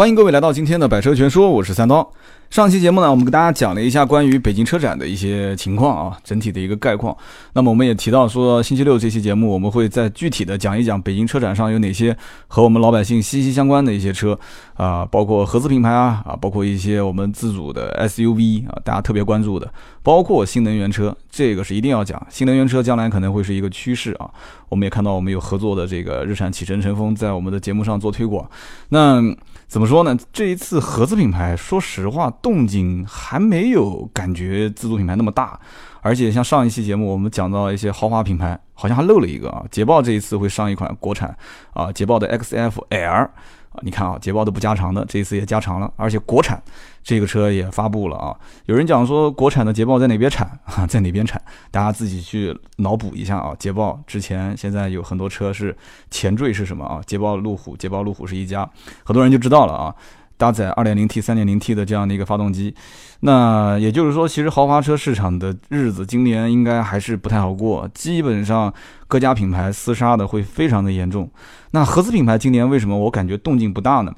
[0.00, 2.10] 欢迎各位来到今天的百车全说，我是三刀。
[2.48, 7.14] 上期节目呢，我们给大家讲了一下关于北京车展的一些情况啊，整体的一个概况。
[7.52, 12.16] 那么我们也提到说，星期六这期节目我们会再具体的讲一讲北京车展上有哪些
[12.48, 14.36] 和我们老百姓息息相关的一些车
[14.72, 19.70] 啊，包括合资品牌啊啊，包括一些我们自主的 SUV 啊，大家特别关注的，
[20.02, 22.26] 包括新能源车，这个是一定要讲。
[22.30, 24.30] 新能源车将来可能会是一个趋势啊。
[24.70, 28.48] 我们也看到我们有合作的这个日产启辰、晨风在我们的节目上做推广。
[28.88, 29.20] 那
[29.70, 30.18] 怎么说呢？
[30.32, 35.56] 这一次合资品牌，说实话，动静还没有感觉自主品牌那么大。
[36.00, 39.62] 而且像上一期节目，我们讲到一些豪华品牌，好像还漏了一个啊。
[39.70, 41.36] 捷豹这一次会上一款国产
[41.72, 43.30] 啊，捷豹的 XF-L。
[43.82, 46.62] 你看啊，捷豹都不加长的，这一次也加长了，而且国产
[47.02, 48.36] 这个车也发布了啊。
[48.66, 51.40] 有人讲说国产的捷豹在哪边产啊， 在哪边产？
[51.70, 53.54] 大家自己去脑补一下啊。
[53.58, 55.76] 捷豹之前现在有很多车是
[56.10, 57.00] 前缀是什么啊？
[57.06, 58.68] 捷豹路虎，捷豹路虎是一家，
[59.04, 59.94] 很多人就知道了啊。
[60.36, 62.74] 搭载 2.0T、3.0T 的这样的一个发动机，
[63.20, 68.72] 那也就是说，其实豪华车市场的日子今年应该还是不太好过，基本上
[69.06, 71.30] 各家品牌厮杀的会非常的严重。
[71.72, 74.12] 那合资品牌今年为什么我感觉动静不大呢？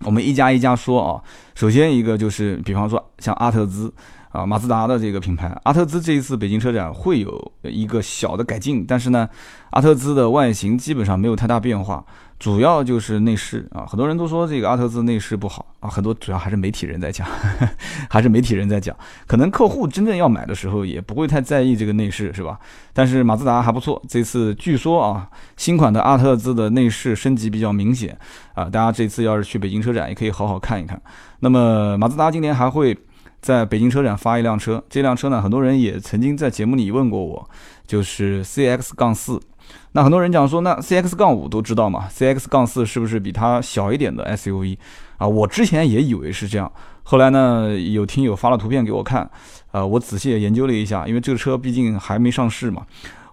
[0.00, 1.22] 我们一家一家说啊，
[1.54, 3.90] 首先一个就是，比方说像阿特兹
[4.36, 9.26] 啊，马自达的这个品牌，阿特兹这一次北京车展会有一个小的改进，但是呢，
[9.70, 12.04] 阿特兹的外形基本上没有太大变化。
[12.38, 17.26] 主要就是内饰啊，很多人都说这个阿特兹内饰不好啊，很多主要还是媒体人在讲，
[18.10, 18.94] 还是媒体人在讲，
[19.26, 22.60] 可能客户真正要买的时候也不会太在意这个内饰，是吧？
[22.92, 28.14] 但是马自达还不错，这次据说啊，新款的阿特兹的内饰升级比较明显
[28.52, 31.00] 啊，大家这次要是去北京车展也可以好好看一看。
[31.40, 32.94] 那么马自达今年还会
[33.46, 37.48] 在北京车展发一辆车，这辆车呢，很多人也曾经在节目里问过我，
[37.86, 39.40] 就是 CX 杠四。
[39.92, 44.76] 那很多人讲说，那 C X 杠五都知道嘛？C X 杠四是不是比它小一点的 S U V
[45.18, 45.28] 啊？
[45.28, 46.70] 我之前也以为是这样，
[47.04, 49.30] 后来呢，有听友发了图片给我看，
[49.70, 52.84] 呃，我仔细研究了一下，因为这个车毕竟还没上市嘛，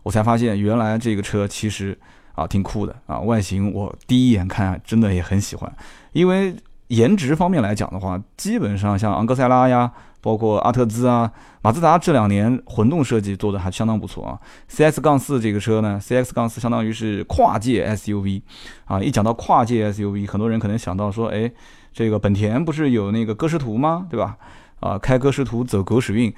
[0.03, 1.97] 我才发现原来这个车其实
[2.35, 5.75] 啊挺酷的啊，外形我第一眼看真的也很喜欢，
[6.11, 6.55] 因为
[6.93, 9.91] 颜值方面来讲的话，基本上像昂克赛拉呀。
[10.23, 11.29] 包括阿特兹啊，
[11.61, 14.39] 马自达这两年混动设计做的还相当不错啊。
[14.69, 18.41] CS 杠四这个车呢，C X 杠四相当于是跨界 S U V
[18.85, 19.01] 啊。
[19.01, 21.51] 一讲到跨界 S U V，很多人可能想到说，哎，
[21.91, 24.07] 这个本田不是有那个歌诗图吗？
[24.09, 24.37] 对吧？
[24.83, 26.33] 啊，开歌诗图走狗屎运，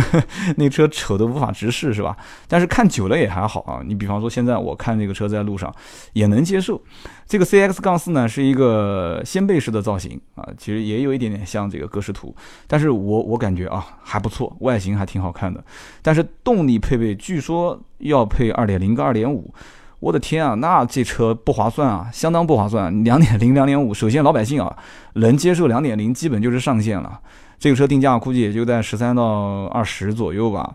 [0.56, 2.14] 那车丑的无法直视是吧？
[2.46, 3.80] 但是看久了也还好啊。
[3.86, 5.74] 你比方说现在我看这个车在路上
[6.12, 6.80] 也能接受。
[7.26, 12.34] 这个 C X 杠四呢是一个掀背式的造型啊，其实也有一点点像这个歌诗图，
[12.66, 15.64] 但是我我感觉啊还不错，外形还挺好看的。
[16.02, 19.52] 但是动力配备据说要配二点零跟二点五，
[19.98, 23.02] 我的天啊，那这车不划算啊，相当不划算。
[23.02, 24.76] 两点零、两点五，首先老百姓啊
[25.14, 27.20] 能接受两点零，基本就是上限了。
[27.58, 30.74] 这个车定价估计也就在十三到二十左右吧，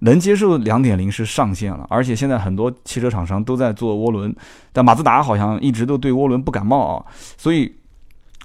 [0.00, 1.86] 能接受两点零是上限了。
[1.88, 4.34] 而且现在很多汽车厂商都在做涡轮，
[4.72, 7.04] 但马自达好像一直都对涡轮不感冒啊。
[7.38, 7.72] 所以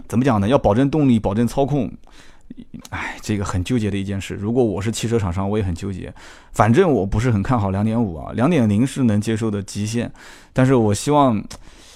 [0.07, 0.47] 怎么讲呢？
[0.47, 1.91] 要保证动力，保证操控，
[2.91, 4.35] 哎，这个很纠结的一件事。
[4.35, 6.13] 如果我是汽车厂商，我也很纠结。
[6.53, 10.11] 反正我不是很看好两点五啊，两点零是能接受的极限。
[10.53, 11.43] 但是我希望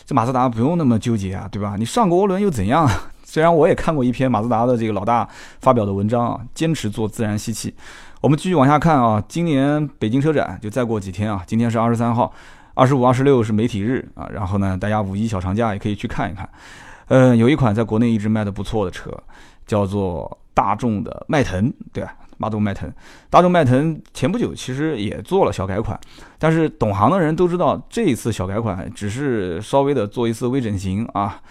[0.05, 1.75] 这马自达不用那么纠结啊，对吧？
[1.77, 2.89] 你上个涡轮又怎样？
[3.35, 5.27] 虽然我也看过一篇马自达的这个老大
[5.59, 7.75] 发表的文章啊，坚持做自然吸气。
[8.21, 12.31] 我们继续往下看啊，今年北京车展就再过几天啊，今天是二十三号，
[12.75, 14.25] 二十五、二十六是媒体日啊。
[14.31, 16.47] 然后呢，大家五一小长假也可以去看一看。
[17.09, 19.11] 嗯，有一款在国内一直卖的不错的车，
[19.67, 22.15] 叫做大众的迈腾，对吧？
[22.39, 22.89] 大众迈腾，
[23.29, 25.99] 大众迈腾前不久其实也做了小改款，
[26.39, 31.41] 但是懂行的人都知道，这一次小改款只是稍微的做一次微整形啊。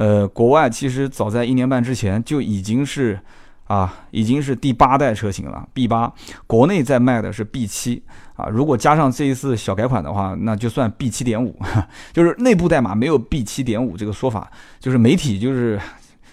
[0.00, 3.20] 呃，国外其实早在一年半之前就已经是，
[3.66, 6.10] 啊，已经是第八代车型了，B 八。
[6.46, 8.02] 国内在卖的是 B 七，
[8.34, 11.54] 啊，如果加上这一次小改款的话，那就算 B 七点五，
[12.14, 15.78] 就是内部代码没有 B 七点五这个说法，就是媒体就是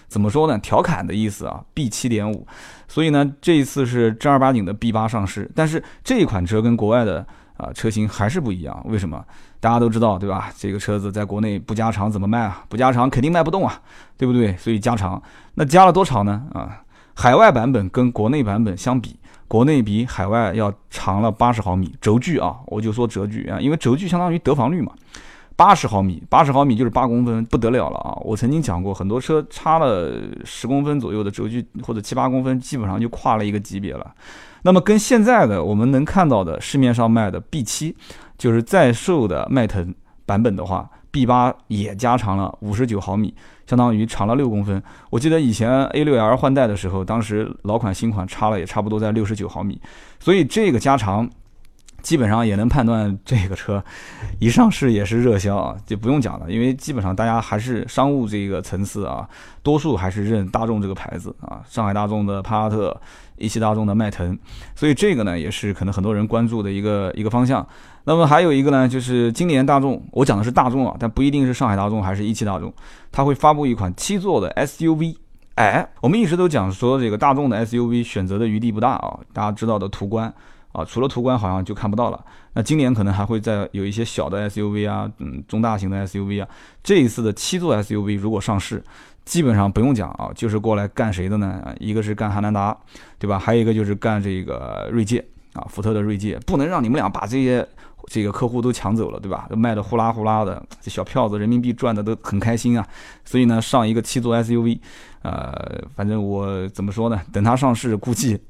[0.06, 2.46] 怎么说呢，调侃的意思啊，B 七点五。
[2.88, 7.26] 所以呢，这一次是正儿八经的 B 八上市，但是这一款车跟国外的。
[7.58, 9.22] 啊，车型还是不一样，为什么？
[9.60, 10.50] 大家都知道，对吧？
[10.56, 12.64] 这个车子在国内不加长怎么卖啊？
[12.68, 13.80] 不加长肯定卖不动啊，
[14.16, 14.56] 对不对？
[14.56, 15.20] 所以加长，
[15.54, 16.46] 那加了多长呢？
[16.54, 16.80] 啊，
[17.14, 19.18] 海外版本跟国内版本相比，
[19.48, 24.92] 国内比海外要长了八十毫米轴距啊，我就说轴距啊，因为轴距相当于得房率嘛，
[25.56, 28.14] 八十毫米，八十毫米就是八公分，不得了了啊！
[28.20, 30.12] 我曾经讲过，很多车差了
[30.44, 34.14] 十公分左右的轴距或者七八公分，基本上就跨了一个级别了。
[34.62, 37.96] 那么跟现在的我们能看到的市面上卖的 B 七，
[38.36, 39.94] 就是在售的迈腾
[40.26, 43.34] 版本的话，B 八也加长了五十九毫米，
[43.66, 44.82] 相当于长了六公分。
[45.10, 49.80] 我记得以前 A6L 换代的时候，当时老款新款差了也差不多在六十九毫米，
[50.20, 51.28] 所以这个加长。
[52.00, 53.82] 基本上也能判断这个车
[54.38, 59.28] 一上市也是热销啊，就不用讲了，因为基本上大家还是商务这个层次啊，
[59.64, 62.98] 多数还是认大众这个牌子啊，上海大众的帕萨特，
[63.38, 64.38] 一汽大众的迈腾，
[64.74, 67.66] 所以这个呢也是可能很多人关注的一个一个方向。
[68.04, 72.72] 那么还有一个呢，就是今年大众，我讲的是大众啊，但不一定是上海大众还是一汽大众，
[73.12, 75.16] 它会发布一款七座的 SUV。
[75.56, 80.32] 哎，我们一直都讲说这个大众的 SUV 选择的余地不大啊，大家知道的途观。
[80.72, 82.24] 啊，除了途观好像就看不到了。
[82.52, 86.48] 那今年可能还会再有一些小的 SUV 啊，嗯，中大型的 SUV 啊。
[86.84, 88.84] 这一次的七座 SUV 如果上市，
[89.28, 91.62] 基本上不用讲啊，就是过来干谁的呢？
[91.78, 92.74] 一个是干汉兰达，
[93.18, 93.38] 对吧？
[93.38, 95.22] 还有一个就是干这个锐界
[95.52, 97.66] 啊，福特的锐界，不能让你们俩把这些
[98.06, 99.46] 这个客户都抢走了，对吧？
[99.50, 102.86] 卖的呼啦呼啦的，这小票子人民币赚的都很开心啊。
[103.22, 104.80] 所以呢，上一个七座 SUV。
[105.22, 107.20] 呃，反正我怎么说呢？
[107.32, 108.40] 等它上市，估计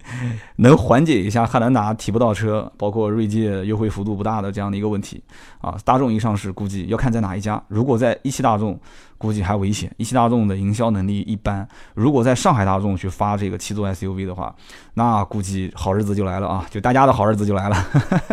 [0.57, 5.23] 能缓解一下汉兰达提不到车，包括锐界优惠幅度不大的这样的一个问题
[5.61, 5.77] 啊。
[5.85, 7.63] 大众一上市，估计要看在哪一家。
[7.69, 8.79] 如果在一汽大众，
[9.17, 9.93] 估计还危险。
[9.97, 11.67] 一汽大众的营销能力一般。
[11.95, 14.55] 如果在上海大众去发这个七座 SUV 的话，
[14.95, 16.67] 那估计好日子就来了啊！
[16.71, 17.77] 就大家的好日子就来了，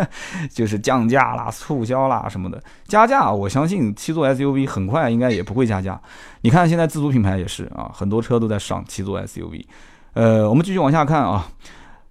[0.52, 2.62] 就是降价啦、促销啦什么的。
[2.86, 6.00] 加价，我相信七座 SUV 很快应该也不会加价。
[6.46, 9.64] 你看现在自主品牌也是啊，很多车都在上七座 SUV。
[10.12, 11.44] 呃，我们继续往下看啊，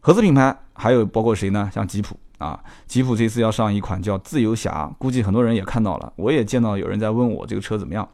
[0.02, 1.72] 合资品牌还有包括谁呢？
[1.74, 8.06] 像吉普啊，吉普这次要上一款叫自由侠，估计很多人也看到了，我也见到有人在问我这个车怎么样。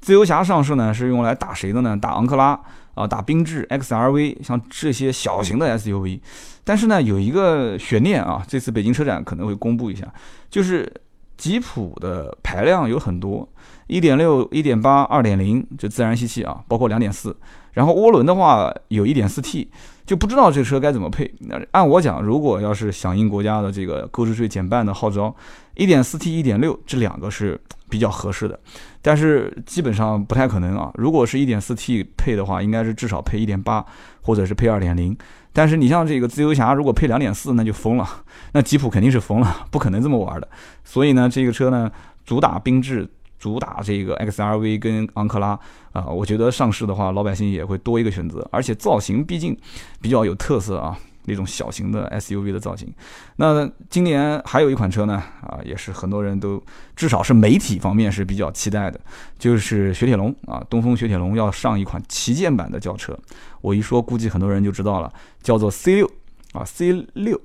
[0.00, 1.98] 自由侠上市呢，是用来打谁的呢？
[2.00, 2.56] 打昂克拉
[2.94, 6.20] 啊，打缤智 XRV，像这些小型的 SUV。
[6.62, 10.06] 但是呢，有一个悬念啊，这次北京车展可能会公布一下，
[10.48, 10.88] 就是
[11.36, 13.48] 吉普的排量有很多，
[13.86, 17.36] 一点六、一点八、二点零，就自然吸气啊，包括两点四。
[17.72, 19.68] 然后涡轮的话有一点四 T，
[20.06, 21.32] 就不知道这车该怎么配。
[21.40, 25.34] 那按我讲，如果要是响应国家的这个购置税减半的号召，
[25.74, 28.58] 一点四 T、一点六这两个是比较合适的。
[29.02, 30.90] 但是基本上不太可能啊！
[30.94, 33.84] 如果是一点四 T 配的话，应该是至少配一点八，
[34.22, 35.14] 或者是配二点零。
[35.52, 38.08] 但是你像这个自由侠，如果配两点四，那就疯了。
[38.54, 40.48] 那吉普肯定是疯了，不可能这么玩的。
[40.84, 41.90] 所以呢，这个车呢，
[42.24, 43.08] 主打缤智，
[43.44, 45.48] 主打这个 XRV 跟昂克拉
[45.92, 48.48] 啊，我觉得上市的话，老百姓也会多一个选择。
[48.50, 49.54] 而且造型毕竟
[50.00, 50.96] 比较有特色啊。
[51.26, 52.92] 那种小型的 SUV 的造型，
[53.36, 56.62] 那今年还有一款车呢，啊，也是很多人都
[56.94, 59.00] 至少是媒体方面是比较期待的，
[59.38, 63.18] 就是雪铁龙啊，东风雪铁龙要上一款旗舰版的轿车，
[63.62, 65.10] 我一说估计很多人就知道了，
[65.42, 66.10] 叫做 C 六
[66.52, 67.40] 啊，C 六，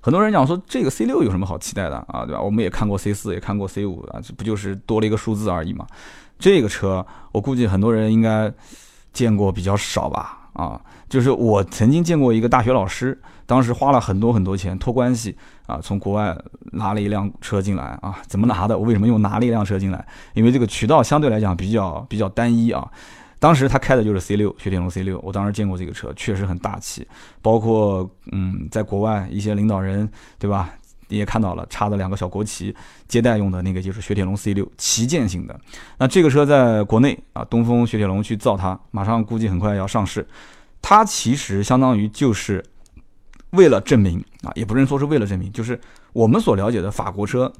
[0.00, 2.40] 很多人讲说这个 C 六有什么好期待的啊，对吧？
[2.40, 5.86] 我们也看过 C 四，也看过 C 五啊，这不就是多了一个数字而已嘛？
[6.38, 8.52] 这个车我估计很多人应该
[9.12, 10.34] 见过比较少吧。
[10.54, 13.16] 啊，就是我曾经见过一个大学老师，
[13.46, 15.36] 当时花了很多很多钱托关系
[15.66, 16.36] 啊，从国外
[16.72, 18.76] 拿了一辆车进来啊，怎么拿的？
[18.76, 20.04] 我为什么又拿了一辆车进来？
[20.34, 22.90] 因为这个渠道相对来讲比较比较单一啊。
[23.38, 27.06] 当时他开的就是 C 六雪铁龙 C 六，我当时见过这个车，确实很大气。
[27.40, 30.08] 包括嗯，在国外一些领导人
[30.38, 30.74] 对吧，
[31.08, 32.74] 你也看到了插的两个小国旗，
[33.06, 35.58] 接待用的那个就是雪铁龙 C 六旗舰型的。
[35.98, 40.26] 那这个车在国内啊，东风雪铁龙去造它，马上估计很快要上市。
[40.82, 42.64] 它其实相当于就是
[43.50, 45.80] 为了证明啊，也不能说是为了证明，就是
[46.12, 47.52] 我们所了解的法国车、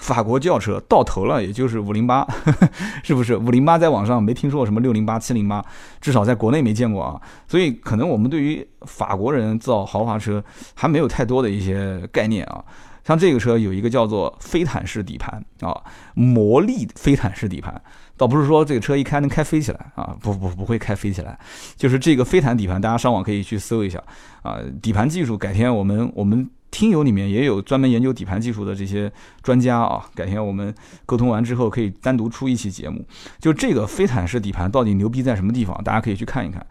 [0.00, 2.26] 法国轿车到头了，也就是五零八，
[3.04, 3.36] 是不是？
[3.36, 5.64] 五零八在网上没听说过什么六零八、七零八，
[6.00, 7.20] 至少在国内没见过啊。
[7.46, 10.42] 所以可能我们对于法国人造豪华车
[10.74, 12.64] 还没有太多的一些概念啊。
[13.04, 15.74] 像这个车有一个叫做飞毯式底盘啊，
[16.14, 17.80] 魔力飞毯式底盘。
[18.18, 21.38] 倒不是说这个车一开能开飞起来啊，不不不会开飞起来，
[21.76, 24.02] 就是这个飞毯底盘，大家上网可以去搜一下
[24.42, 24.58] 啊。
[24.82, 29.10] 底盘技术，改天我们我们听友里面也有专门研究底盘技术的这些
[29.42, 30.74] 专家啊，改天我们
[31.06, 33.04] 沟通完之后可以单独出一期节目。
[33.38, 36.64] 就这个飞毯式底盘到底牛逼在什么地方，大家可以去看一看。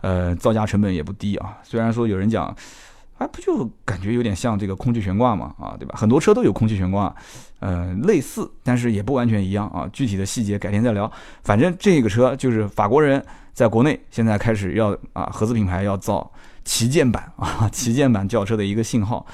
[0.00, 2.54] 呃，造价成本也不低啊，虽然说有人讲。
[3.16, 5.94] 哎，不就感觉有点像这个空气悬挂嘛，啊，对吧？
[5.96, 7.14] 很多车都有空气悬挂，
[7.60, 9.88] 呃，类似，但是也不完全一样啊。
[9.92, 11.10] 具体的细节改天再聊。
[11.44, 16.28] 反正这个车就是法国人在国内现在开始要啊，合资品牌要造
[16.64, 19.26] 旗舰版 啊，旗舰版轿车的一个信号。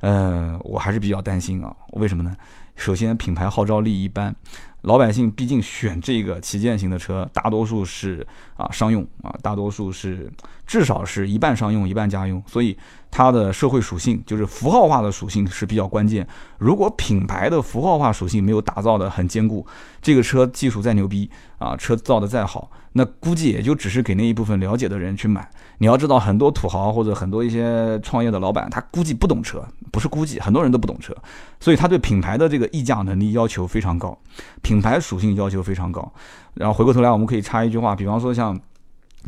[0.00, 2.34] 呃，我还是比较担心啊，为什么呢？
[2.76, 4.36] 首先品牌号召力一般，
[4.82, 10.30] 老百姓毕竟选这个旗舰型的车，大多数是啊商用啊，大多数是
[10.66, 12.76] 至少是一半商用一半家用，所以
[13.10, 16.28] 它的社会属性就是符号化的属性是比较关键。
[16.58, 19.66] 如果品牌的符号化属性没有打造的很坚固，
[20.02, 25.50] 这个车技术再牛逼啊，车造的再好，那估计也就只是给那一部分了解的人去买。
[25.78, 31.14] 你要知道，很多土豪或者很多一些创业的老板，他估计不懂车，不是估计，很多人都不懂车，
[31.60, 34.16] 所以他对品牌的这个溢价能力要求非常高，
[34.62, 36.10] 品牌属性要求非常高。
[36.54, 38.58] 然后回过头来，我们可以插一句话，比方说像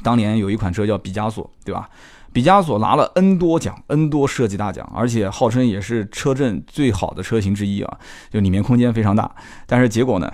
[0.02, 1.88] 当年有一款车叫毕加索，对吧？
[2.30, 7.98] 毕加索拿了 N 多奖，N 多设计大奖，而且号称也是车震最好的车型之一啊，
[8.30, 9.34] 就里面空间非常大。
[9.66, 10.30] 但是结果呢？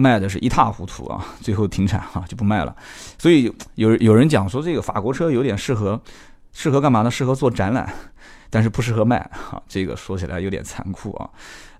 [0.00, 2.74] 卖的是一塌糊涂啊， 最后停产哈就不卖了，
[3.18, 6.00] 所以有有人讲说这个法国车有点适合，
[6.52, 7.10] 适合干嘛呢？
[7.10, 7.92] 适合做展览，
[8.48, 11.28] 但是不适合卖哈，这个说起来有点残酷啊。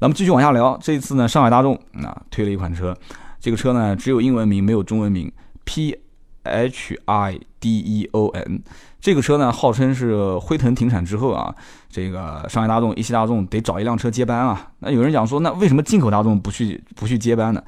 [0.01, 2.93] 那么继续往下聊，这一次呢，上海大众啊推了一款车，
[3.39, 5.31] 这个车呢只有英文名没有中文名
[5.65, 5.97] ，P
[6.43, 8.61] H I D E O N，
[9.01, 11.55] 这个车呢号称是辉腾停产之后啊，
[11.89, 14.73] 这个上海大众、一汽大众得找一辆车接班啊。
[14.81, 17.63] 那有人讲说，那为什么进口大众不去不去接班呢？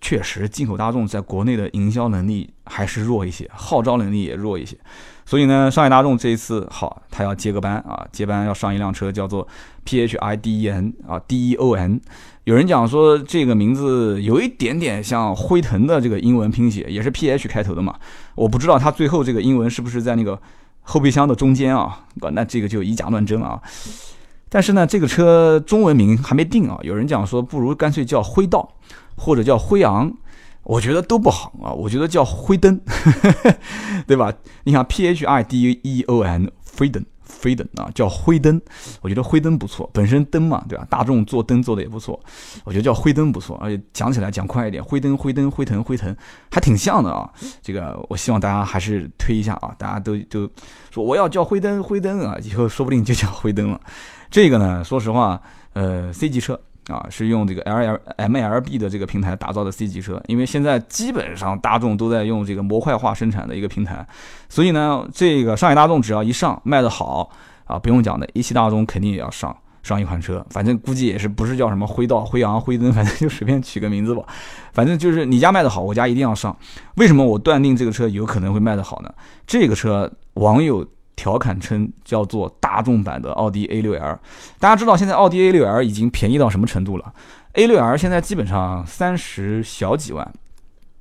[0.00, 4.76] 确实，进口大众在国内的营销能力还是弱一些，号召能力也弱一些。
[5.26, 9.46] 所以呢，上海大众这一次好，他要接个班啊，接班要上一辆车，叫做
[9.84, 12.00] P H I D E N 啊，D E O N。
[12.44, 17.94] 有人讲说这个名字有一点点像辉腾的这个英文拼写，也是 P H 开头的嘛。
[18.34, 20.40] 我不知道它最后这个英文是不是在那个
[20.80, 22.06] 后备箱的中间啊？
[22.32, 23.60] 那这个就以假乱真啊。
[24.48, 26.78] 但是呢，这个车中文名还没定啊。
[26.82, 28.66] 有人讲说，不如干脆叫辉道。
[29.18, 30.12] 或者叫辉昂，
[30.62, 31.72] 我觉得都不好啊。
[31.72, 32.80] 我觉得叫辉登，
[34.06, 34.32] 对吧？
[34.64, 37.04] 你看 P H I D E O N，辉登，
[37.42, 38.60] 辉灯啊，叫辉灯。
[39.00, 40.86] 我觉得辉灯不错，本身灯嘛，对吧？
[40.88, 42.18] 大众做灯做的也不错，
[42.64, 43.56] 我觉得叫辉灯不错。
[43.60, 46.14] 而且讲起来讲快一点，辉灯、辉灯、辉腾、辉腾，
[46.50, 47.30] 还挺像的啊。
[47.62, 50.48] 这个我希望大家还是推一下啊，大家都都
[50.90, 53.80] 说我要叫辉灯，辉灯啊，以后说不定就叫辉灯了。
[54.30, 55.40] 这个呢，说实话，
[55.72, 56.60] 呃，C 级车。
[56.88, 64.06] 啊，是用这个 L L M L B 的这个平台打造的 C 级车，因为现在基本上大众都在用这个模块化生产的一个平台，
[64.48, 67.30] 所以呢，这个上海大众只要一上卖的好
[67.64, 74.22] 啊，不用讲的，一汽大众肯定也要上上一款车，反正估计也是不是叫什么辉道、辉昂、辉登，反正就随便取个名字吧，
[74.72, 76.56] 反正就是你家卖的好，我家一定要上。
[76.96, 79.12] 为什么我断定这个车有可能会卖得好呢？
[79.46, 80.86] 这个车网友。
[81.18, 84.18] 调侃称叫做大众版的奥迪 A6L，
[84.60, 87.12] 大家知道现在奥迪 A6L 已经便宜到什么程度了
[87.54, 90.32] ？A6L 现在基本上三十小几万，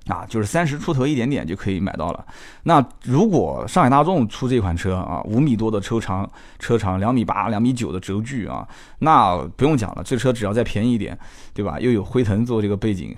[0.07, 2.25] 啊，就是三十出头一点点就可以买到了。
[2.63, 8.67] 那如果上海大众出这款车啊，五米多的车长，车长两米八、两米九的轴距啊，
[8.99, 11.15] 那不用讲了，这车只要再便宜一点，
[11.53, 11.79] 对吧？
[11.79, 13.15] 又有辉腾做这个背景，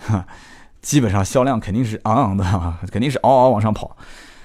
[0.82, 2.44] 基本上销量肯定是昂昂的，
[2.92, 3.96] 肯定是嗷嗷往上跑。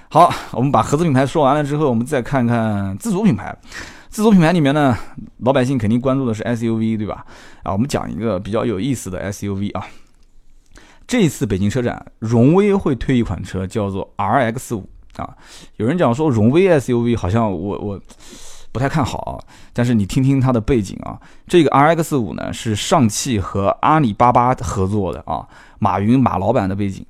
[0.09, 3.55] 好，我们把合资品牌说完了之后，我们再看看自主品牌。
[4.09, 4.97] 自主品牌里面呢，
[5.39, 7.25] 老百姓肯定关注的是 SUV，对吧？
[7.63, 9.85] 啊，我们讲一个比较有意思的 SUV 啊。
[11.05, 15.35] 这次北京车展，荣威会推一款车，叫做 RX 五啊。
[15.75, 17.99] 有人讲说荣威 SUV 好像我我
[18.71, 19.35] 不太看好啊，
[19.73, 25.45] 但是你听听它的背景啊，这个 RX 五呢是上汽和阿里巴巴合作的啊，
[25.79, 27.05] 马云马老板的背景，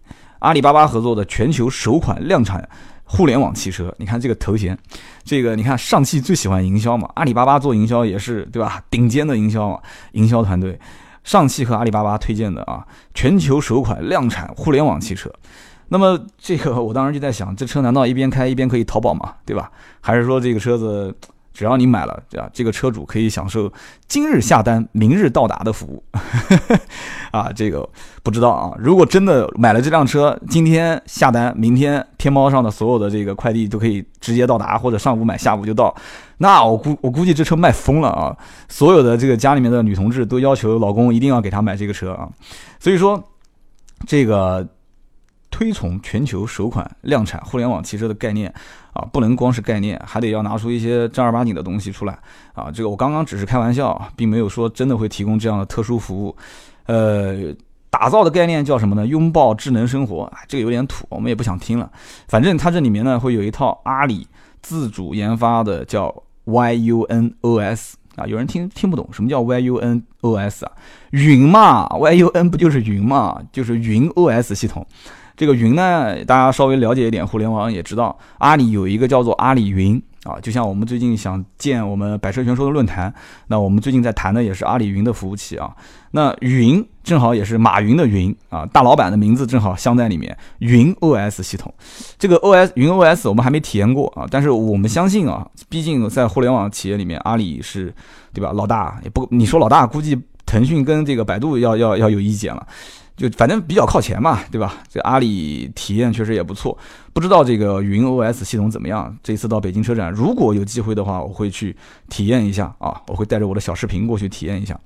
[0.45, 2.67] 阿里巴巴合作的全球首款量产。
[3.07, 4.75] 互联网汽车，你看这个头衔，
[5.23, 8.81] 这个你看上汽最喜欢营销嘛，阿里巴巴做营销也是对吧？
[8.89, 9.79] 顶尖的营销嘛，
[10.13, 10.79] 营销团队，
[11.23, 12.83] 上汽和阿里巴巴推荐的啊，
[13.13, 15.31] 全球首款量产互联网汽车。
[15.89, 19.35] 那么这个我当时就在想，这车难道一边开一边可以淘宝吗？
[19.45, 19.71] 对吧？
[20.01, 21.15] 还是说这个车子？
[21.55, 22.50] 只要你买了，对吧？
[22.53, 23.71] 这个车主可以享受
[24.09, 26.03] 今日下单、明日到达的服务，
[27.31, 27.88] 啊，这个
[28.21, 28.75] 不知道啊。
[28.77, 35.95] 如果真的买了这辆车，今天下单，明天天猫上的所有的这个快递都可以直接到达，或者上午买下午就到，
[36.39, 38.35] 那我估我估计这车卖疯了啊！
[38.67, 42.27] 所有的这个家里面的女同志都要求老公一定要给她买这个车啊。
[42.81, 43.24] 所以说，
[44.05, 44.67] 这个
[45.55, 48.53] 推崇全球首款量产互联网汽车的概念。
[48.91, 52.17] 啊，不能光是概念，还得要拿出一些正儿八经的东西出来
[52.53, 52.71] 啊！
[52.71, 56.33] 这个我刚刚只是开玩笑，并没有说真的会提供这样的特殊服务。
[56.85, 57.53] 呃，
[57.89, 59.05] 打造的概念叫什么呢？
[59.05, 61.91] 拥抱智能生活啊，这个有点土，我们也不想听了。
[62.29, 64.25] 反正它这里面呢会有一套阿里
[64.62, 66.13] 自主研发的叫
[66.45, 70.71] YUNOS 啊，有人听听不懂什么叫 YUNOS 啊？
[71.12, 74.88] 云嘛，YUN 不就是云嘛，就是云 OS 系统。
[75.35, 83.13] 这个云呢，大家稍微了解一点互联网也知道，阿里有一个叫做阿里云啊，就像我们最近想建我们百车全说的论坛，
[83.47, 85.75] 那我们最近在谈的也是阿里云的服务器啊。
[86.11, 90.35] 那云正好也是马云的云啊，大老板的名字正好镶在里面。
[90.59, 91.73] 云 OS 系统，
[92.17, 97.93] 这个 OS 云 OS 我们还没体验过啊，但是我们相信啊，毕竟在互联网企业里面，阿里是
[98.33, 98.51] 对吧？
[98.53, 102.65] 老大也不，你说老大，估计腾讯跟这个百度要要要有意见了。
[103.15, 104.75] 就反正比较靠前嘛，对吧？
[104.89, 106.77] 这阿里体验确实也不错，
[107.13, 109.15] 不知道这个云 OS 系统怎么样。
[109.24, 111.75] 这次到北京车展，如果有机会的话，我会去
[112.10, 114.77] 体验一下啊，我会带着我的小视频过去体验一下。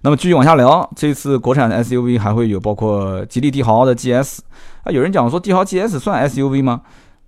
[0.00, 4.38] 那么继续往下聊，这次国产的 SUV 还会有包括吉利帝豪的 GS
[4.82, 6.82] 啊，有人讲说帝豪 GS 算 SUV 吗？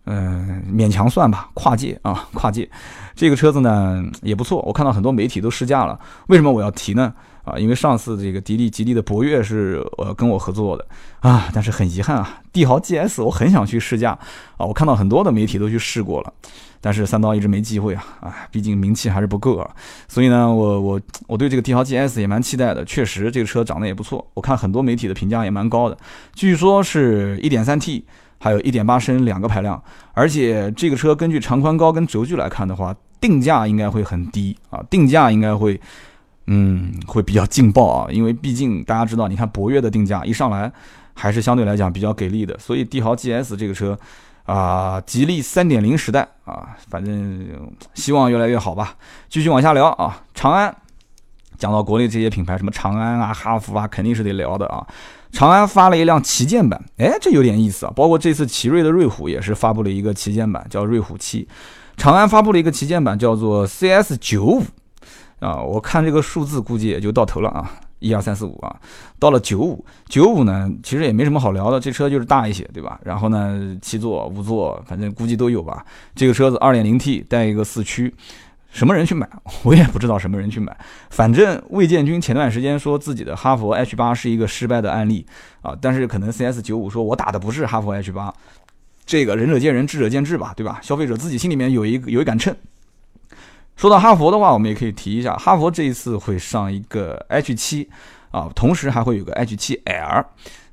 [0.07, 2.69] 嗯，勉强算吧，跨界啊，跨界。
[3.15, 5.99] 这个车子呢也不错，我看到很多媒体都试驾了。
[6.29, 7.12] 为什么我要提呢？
[7.49, 10.87] 啊，因为上次这个吉利吉利的博越是呃跟我合作的
[11.21, 14.11] 啊，但是很遗憾啊，帝豪 GS 我很想去试驾
[14.57, 16.33] 啊，我看到很多的媒体都去试过了，
[16.81, 19.71] 但是三刀一直没机会啊，啊，毕竟名气还是不够啊，
[20.09, 25.97] 所以呢，我我我对这个帝豪 GS 也蛮期待的，确实这个车长得也不错，我看很多媒体的评价也蛮高的，
[26.35, 28.05] 据说是一点三 T，
[28.38, 35.81] 还有一点八升两个排量，而且这个车根据长宽高跟轴距来看的话，定价应该会很低啊，定价应该会。
[36.50, 40.73] 嗯，会比较劲爆啊，因为毕竟大家知道，你看博越的定价一上来，
[41.12, 43.99] 还是相对来讲比较给力的，所以帝豪 GS 这个车，
[44.47, 47.47] 啊，吉利3.0时代啊，反正
[47.93, 48.95] 希望越来越好吧。
[49.28, 50.75] 继续往下聊啊，长安，
[51.59, 54.87] 讲到国内这些品牌，什么长安啊、哈弗啊，肯定是得聊的啊。
[55.31, 57.93] 长安发了一辆旗舰版，哎，这有点意思啊。
[57.95, 61.47] 包括这次奇瑞的瑞虎也是发布了一个旗舰版，叫瑞虎七。
[61.99, 64.62] 长安发布了一个旗舰版，叫做 CS95。
[65.40, 68.76] 啊，我看这个数字估计也就到头了啊，一二三四五啊，
[69.18, 72.99] 到了九五九五呢，其实也没什么好聊的，这车就是大一些，对吧？
[73.04, 75.85] 然后呢，七座、五座，反正估计都有吧。
[76.14, 78.12] 这个车子二点零 T 带一个四驱，
[78.71, 79.28] 什么人去买？
[79.62, 80.76] 我也不知道什么人去买。
[81.11, 85.25] 反正魏建军前段时间说自己的哈弗 H 八是一个失败的案例
[85.62, 88.35] 啊，但是可能 CS 九五说我打的不是哈弗 H 八，
[89.07, 90.80] 这个仁者见仁，智者见智吧，对吧？
[90.83, 92.54] 消费者自己心里面有一有一杆秤。
[93.78, 97.88] 说到哈佛的话，我们也可以提一下，哈佛这一次会上一个 H 七
[98.32, 100.25] 啊，同时还会有个 H 七 L，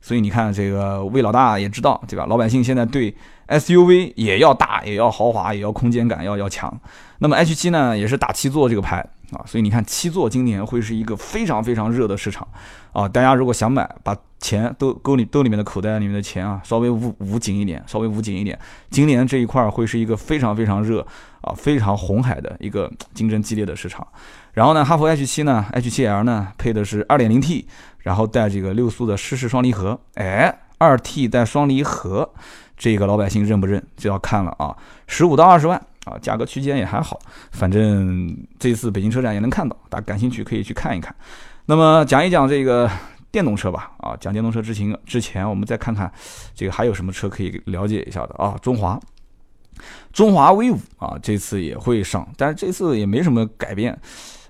[0.01, 2.25] 所以你看这个魏老大也知道，对吧？
[2.25, 3.15] 老百姓现在对
[3.47, 6.75] SUV 也要大，也要豪华，也要空间感要要强。
[7.19, 8.97] 那么 H7 呢，也是打七座这个牌
[9.31, 12.47] 啊，所以你看七座今年会是一个非常非常热的市场
[12.91, 13.07] 啊。
[13.07, 18.59] 大家如果想买，把钱都兜里兜里面的口袋里面的钱啊，稍微捂捂紧一点，稍微捂紧一点，
[18.89, 21.05] 今年这一块会是一个非常非常热。
[21.45, 24.07] 啊，非常红海的一个竞争激烈的市场。
[24.53, 27.67] 然后呢，哈弗 H 七呢，H 七 L 呢，配的是二点零 T，
[27.99, 29.99] 然后带这个六速的湿式双离合。
[30.15, 32.27] 哎，二 T 带双离合，
[32.75, 34.75] 这个老百姓认不认就要看了啊。
[35.05, 37.19] 十五到二十万啊，价格区间也还好，
[37.51, 41.13] 反正这次北京车展也能看到，大家感兴趣可以去看一看。
[41.65, 42.89] 那么讲一讲这个
[43.31, 43.91] 电动车吧。
[43.97, 46.11] 啊，讲电动车之前之前，我们再看看
[46.53, 48.55] 这个还有什么车可以了解一下的啊。
[48.61, 48.99] 中华。
[50.13, 53.99] 中华威武啊，这次也会上，但是这次也没什么改变。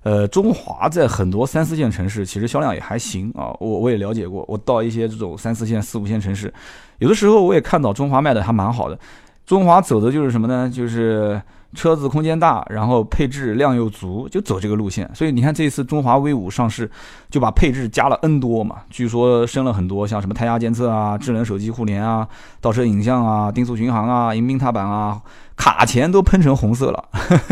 [0.03, 6.53] 呃，中华在很多三四线城市其实销量也还行啊，我我也了解过，我到一些这种三四线、四五线城市，
[6.99, 8.99] 有的时候我也看到中华卖的还蛮好的。
[9.45, 10.69] 中华走的就是什么呢？
[10.69, 11.41] 就是。
[11.73, 15.11] 车子空间大，然后配置量又足，就走这个路线。
[15.13, 16.89] 所以你看这次中华威武上市，
[17.29, 18.77] 就把配置加了 N 多嘛。
[18.89, 22.25] 据说升了很多，像什么胎压监测啊、智能手机互联啊、
[22.61, 25.21] 倒车影像啊、定速巡航啊、迎宾踏板啊，
[25.57, 27.03] 卡钳都喷成红色了，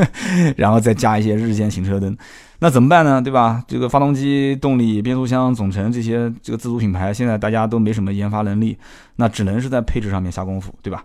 [0.56, 2.16] 然后再加一些日间行车灯。
[2.60, 3.22] 那怎么办呢？
[3.22, 3.62] 对吧？
[3.68, 8.78] 这个发动机、动力、变速箱、总成这些，这个自主品牌现在大家都没什么研发能力，
[9.18, 11.04] 那只能是在配置上面下功夫，对吧？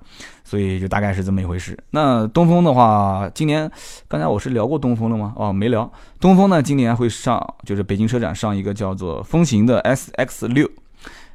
[0.49, 1.77] 所以就大概是这么一回事。
[1.91, 3.71] 那东风的话，今年
[4.09, 5.35] 刚才我是聊过东风了吗？
[5.37, 5.93] 哦，没聊。
[6.19, 10.67] 东风呢，今年会上，就是北京车展上一个叫做风行的 S X 六，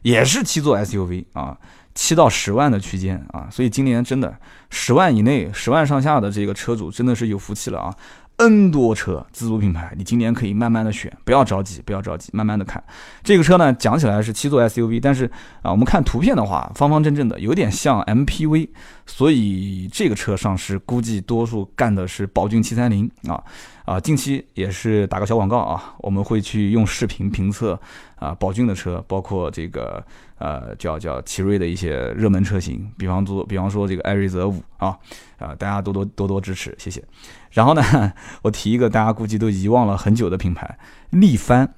[0.01, 1.55] 也是七座 SUV 啊，
[1.93, 3.47] 七到十万的区间啊。
[3.51, 4.35] 所以今年真的
[4.71, 7.95] 十万以内、十万上下的这个车主真的是有福气了啊。
[8.37, 12.83] N 多车自主品牌，你今年可以慢慢的选，不要着急，不要着急，慢慢的看。
[13.23, 15.25] 这个车呢，讲起来是七座 SUV，但是
[15.61, 18.69] 啊，我们看图片的话，方方正正的，有点像 MPV，
[19.05, 23.41] 所以这个车上市估计多数干的是宝骏七三零啊
[23.85, 27.79] 啊，近期也是打个小广告啊，我们会去用视频评测
[28.15, 30.03] 啊宝骏的车，包括这个。
[30.39, 34.87] 呃，叫叫奇瑞的一些热门车型，比方说，比方说这个艾瑞泽五啊，
[35.37, 37.01] 啊，大家多多多多支持，谢谢。
[37.53, 38.13] 然后呢，
[38.43, 40.77] 我提一个大家估计都遗忘了很久的品牌，
[41.11, 41.73] 力帆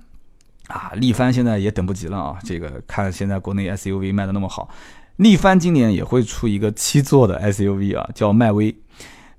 [0.67, 2.37] 啊，力帆现在也等不及了啊。
[2.43, 4.69] 这个看现在国内 SUV 卖的那么好，
[5.17, 8.75] 力帆今年也会出一个七座的 SUV 啊，叫迈威。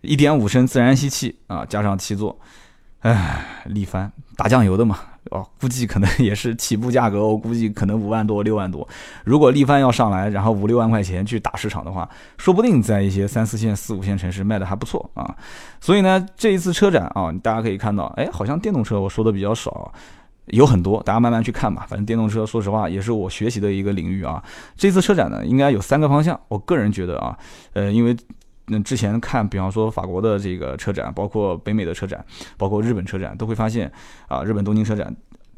[0.03, 2.38] 一点五升自然吸气啊，加上七座，
[3.01, 5.01] 唉，力帆打酱油的嘛。
[5.30, 8.86] 哦，估计可能也是起步价格，我估计可能五万多、六万多。
[9.24, 12.08] 如果力帆要上来，然后五六万块钱去打市场的话，
[12.38, 15.34] 说不定在一些三四线、四五线城市卖的还不错啊。
[15.80, 19.92] 所以呢，这一次车展啊，大家可以看到，哎，好像电动车我说的比较少，
[20.46, 21.86] 有很多，大家慢慢去看吧。
[21.88, 24.42] 反正电动车，说实话也是我学习的一个领域啊。
[24.76, 27.36] 这次车展呢，应该有三个方向，我个人觉得啊，
[27.72, 28.16] 呃，因为。
[28.66, 32.24] 那之前看，比方说法国的这个车展，包括北美的车展，
[32.57, 33.90] 包括日本车展，都会发现
[34.29, 35.14] 啊，日本东京车展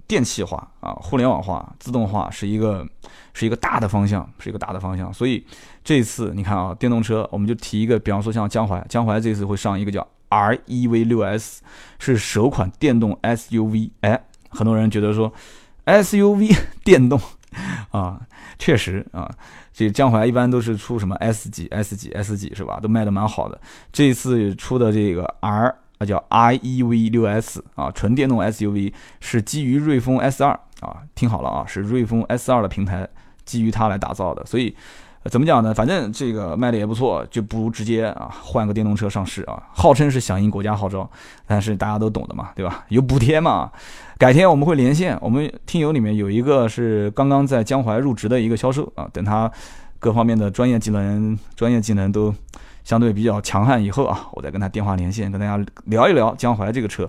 [0.07, 2.87] 电气化啊、互联网化、自动化是一个
[3.35, 5.13] 是一个大的方向，是一个大的方向。
[5.13, 5.45] 所以
[5.85, 11.63] 这次你看啊，电动车，我们就提一个，比方说像江淮，江淮这次会上一个叫 R E V 六 S，
[11.99, 13.91] 是首款电动 S U V。
[14.01, 15.33] 哎，很多人觉得说
[15.85, 16.49] S U V
[16.85, 17.19] 电动
[17.91, 18.21] 啊，
[18.59, 19.31] 确实啊。
[19.73, 22.81] 这江淮一般都是出什么 S 级、S 级、S 级是吧？
[22.83, 23.61] 都卖的蛮好的。
[23.93, 33.09] 这一次出的这个 R 啊叫 i E V 六 S 啊，纯电动 SUV 是基于瑞风 S 二啊，听好了啊，是瑞风 S 二的平台
[33.45, 34.45] 基于它来打造的。
[34.47, 34.75] 所以
[35.25, 35.75] 怎么讲呢？
[35.75, 41.09] 反正这个卖的也不错，就不如直接啊换个电动车上市啊，号称是响应国家号召，
[41.47, 42.85] 但是大家都懂的嘛，对吧？
[42.89, 43.71] 有补贴嘛。
[44.19, 49.49] 改天我们会连线，我们听友里面有一个是刚刚在江淮入职的一个销售啊，等他
[50.01, 52.35] 各方面的专业技能、专业技能都
[52.89, 57.07] 相对比较强悍以后啊，我再跟他电话连线，跟大家聊一聊江淮这个车。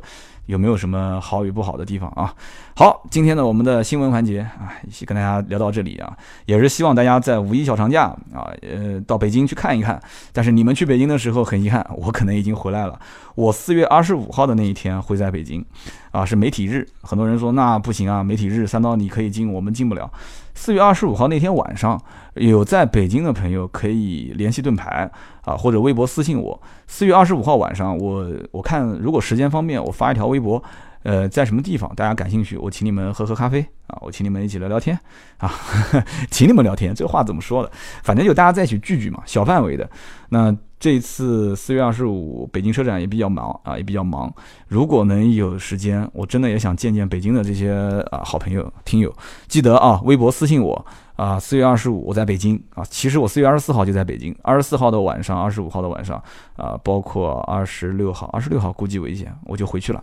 [0.47, 2.33] 有没有什么好与不好的地方啊？
[2.75, 6.11] 好，今天呢，我们的新闻环节啊，一起跟大家聊到这里啊，
[6.47, 10.01] 也是希望大家在五一小长假啊，呃，到北京去看一看。
[10.33, 12.99] 但是你们去北京的时候，很遗憾，我可能已经回来了。
[13.35, 15.63] 我四月二十五号的那一天会在北京，
[16.11, 16.85] 啊，是媒体日。
[17.03, 20.11] 很多人说那不行啊，媒体日三刀你可以进，我们进不了。
[20.53, 22.01] 四月二十五号那天晚上，
[22.35, 25.09] 有在北京的朋友可以联系盾牌
[25.43, 26.61] 啊，或者微博私信我。
[26.87, 30.61] 四月二十五号晚上，我我看如果时间方便，我发一条微博，
[31.03, 34.99] 呃，在什么地方，大家感兴趣，我请你们喝喝咖啡啊，我请你们一起聊聊天
[35.37, 35.51] 啊，
[36.29, 37.71] 请你们聊天，这话怎么说的？
[38.03, 39.89] 反正就大家在一起聚聚嘛，小范围的。
[40.29, 44.33] 那这次四月二十五北京车展也比较忙啊，也比较忙。
[44.67, 47.73] 如果能有时间，我真的也想见见北京的这些
[48.11, 49.13] 啊好朋友、听友。
[49.47, 50.85] 记得啊，微博私信我
[51.17, 51.37] 啊。
[51.37, 54.33] 四月二十五我在北京啊，其实我四月二十四号就在北京。
[54.41, 56.15] 二十四号的晚上，二十五号的晚上
[56.55, 60.01] 啊，包括二十六号，二十六号估计危险，我就回去了。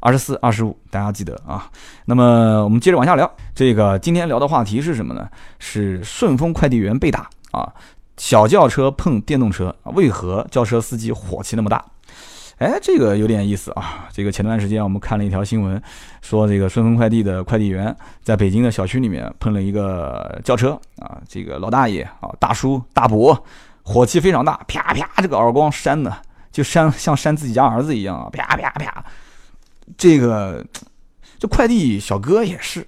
[0.00, 1.70] 二十四、二十五，大家记得啊。
[2.06, 5.28] 那么我们接着往下聊，这个今天聊的话题是什么呢？
[5.58, 7.72] 是顺丰快递员被打啊。
[8.16, 11.84] 小轿车碰电动车，为何轿车司机火气那么大？
[12.58, 14.08] 哎，这个有点意思啊！
[14.12, 15.82] 这个前段时间我们看了一条新闻，
[16.22, 23.44] 说这个顺丰快递的快递员在北京的小区里面碰了一个轿车啊，这个老大爷啊，大叔大伯，
[23.82, 26.16] 火气非常大，啪啪这个耳光扇的，
[26.52, 29.04] 就扇像扇自己家儿子一样啊，啪啪啪！
[29.98, 30.64] 这个
[31.40, 32.86] 这快递小哥也是。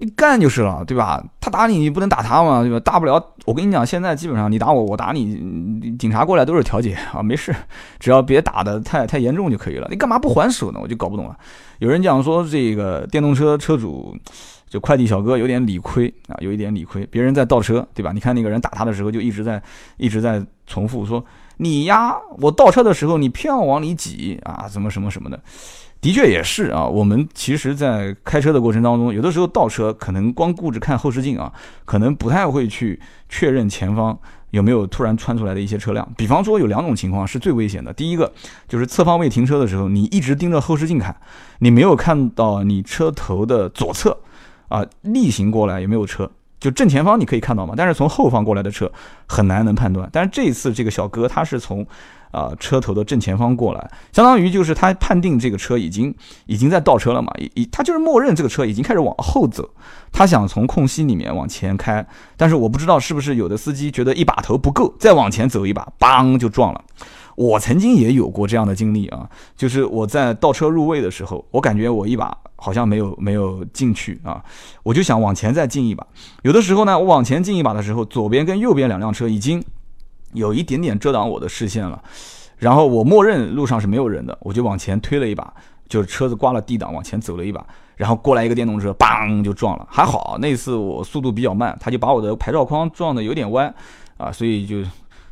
[0.00, 1.22] 你干就是了，对吧？
[1.40, 2.80] 他打你，你不能打他嘛，对吧？
[2.80, 7.54] 大不了我跟你讲，现在基本上你打我，我打你，警察过来都是调解啊，没事，
[7.98, 9.86] 只要别打的太太严重就可以了。
[9.90, 10.80] 你干嘛不还手呢？
[10.82, 11.36] 我就搞不懂了。
[11.80, 14.16] 有人讲说这个电动车车主
[14.66, 18.10] 就快递小哥有点理亏啊，有一点理亏，别人在倒车，对吧？
[18.12, 19.62] 你看那个人打他的时候就一直在
[19.98, 21.22] 一直在重复说
[21.58, 25.38] 你呀，我倒车的时候你偏要往里挤啊，怎么什么什么的。
[26.00, 31.52] 的确也是啊，我们其实，在开车的过程当中，有的时候倒车可能光顾着看后视镜啊，
[31.84, 34.18] 可能不太会去确认前方
[34.50, 36.08] 有没有突然窜出来的一些车辆。
[36.16, 37.92] 比方说，有两种情况是最危险的。
[37.92, 38.32] 第一个
[38.66, 41.14] 就是侧方位停车的时候，你一直盯着后视镜看，
[41.58, 44.18] 你没有看到你车头的左侧
[44.68, 48.88] 啊逆行过来有没有车，就正前方你可以看到嘛，但是从后方过来的车
[49.26, 50.08] 很难能判断。
[50.12, 51.84] 但是这一次这个小哥他是从。
[52.32, 56.14] 啊，车头的正前方过来，相当于就是他判定这个车已经
[56.46, 59.68] 已经在倒车了嘛，已他就是默认这个车已经开始往后走，
[60.12, 66.80] 他想从空隙里面往前开，但是我不知道是不是有的司机觉得一把头不够，再往前走一把，邦就撞了。
[67.40, 74.44] 我曾经也有过这样的经历啊，就是我在倒车入位的时候，我感觉我一把好像没有没有进去啊，
[74.82, 76.06] 我就想往前再进一把，
[76.42, 79.64] 有的时候呢，我往前进一把的时候，左边跟右边两辆车已经。
[80.32, 82.00] 有一点点遮挡我的视线了，
[82.56, 85.52] 然后我默认路上是没有人的，我就往前推了一把，
[85.88, 89.84] 就是车子挂了 D 档往前走了一把，然后过来一个电动车，邦就撞了。
[89.90, 93.74] 还好那次我速度比较慢，他就把我的牌照框撞的有点歪，
[94.18, 94.84] 啊，所以就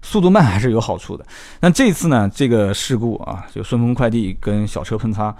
[0.08, 1.24] 速度慢还是有好处的。
[1.60, 5.34] 那这次呢，这个事故啊，就顺丰快递跟小车碰擦，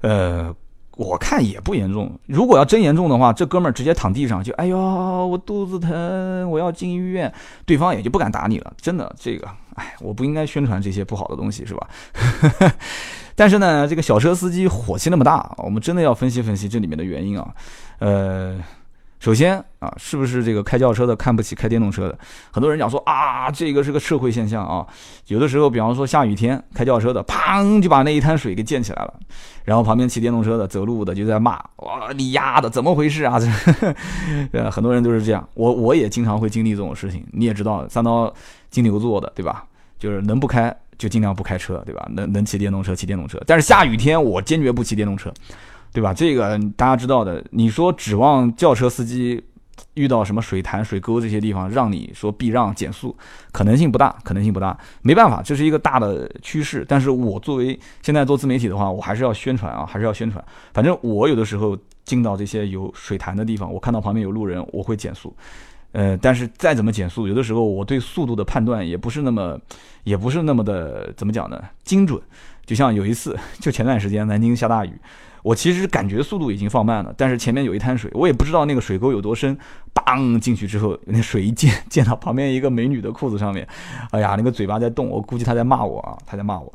[0.00, 0.54] 呃。
[0.96, 7.32] 我看也不严重，如果要真严重的话，这哥们儿直接躺地上就，哎呦，我肚子疼，我要进医院，
[7.64, 8.70] 对方也就不敢打你了。
[8.78, 11.88] 真的，这个哎，我不应该宣传这些不好的东西，是吧？
[13.34, 17.48] 但是呢，这个小车司机火气那么大，我们真的要分析分析这里面的原因啊。
[18.00, 18.58] 呃，
[19.20, 22.18] 首先啊，是不是这个开轿车的看不起开电动车的？
[22.50, 24.84] 很多人讲说啊，这个是个社会现象啊。
[25.26, 29.14] 有的时候，比方说下雨天开轿车的，砰就把那一滩水给溅起来了，
[29.64, 33.38] 然后旁边骑电动车的、走路的就在骂：哇，你丫的怎么回事啊？
[34.52, 35.46] 呃，很多人都是这样。
[35.52, 37.22] 我我也经常会经历这种事情。
[37.32, 38.32] 你也知道，三刀
[38.70, 39.64] 金牛座的，对吧？
[39.98, 40.74] 就是能不开。
[40.96, 42.06] 就尽量不开车，对吧？
[42.10, 43.42] 能能骑电动车，骑电动车。
[43.46, 45.32] 但是下雨天，我坚决不骑电动车，
[45.92, 46.14] 对吧？
[46.14, 47.44] 这个大家知道的。
[47.50, 49.42] 你说指望轿车司机
[49.94, 53.16] 遇到什么水潭、水沟这些地方，让你说避让减速，
[53.50, 54.76] 可能性不大，可能性不大。
[55.02, 56.84] 没办法，这是一个大的趋势。
[56.88, 60.44] 但是我作为现在做自媒体的话，我还是要宣传啊，还是要宣传。
[60.72, 65.34] 反正我有的时候进到这些有水潭的地方，我看到旁边有路人，我会减速。
[65.92, 69.58] 呃，但是再怎么减速，有的时候我对速度的判断也不是那么，
[70.04, 71.60] 也不是那么的怎么讲呢？
[71.82, 72.20] 精准。
[72.64, 74.92] 就像有一次，就前段时间南京下大雨，
[75.42, 79.56] 我其实感觉速度已经放慢了，但是前面有一滩水，我也不知道那个水沟有多深，
[79.92, 83.66] 当进去之后，那水一溅溅到旁边一个美女的裤子上面，
[84.10, 86.72] 哎呀，那个嘴巴在动，我估计她在骂我啊，她在骂我。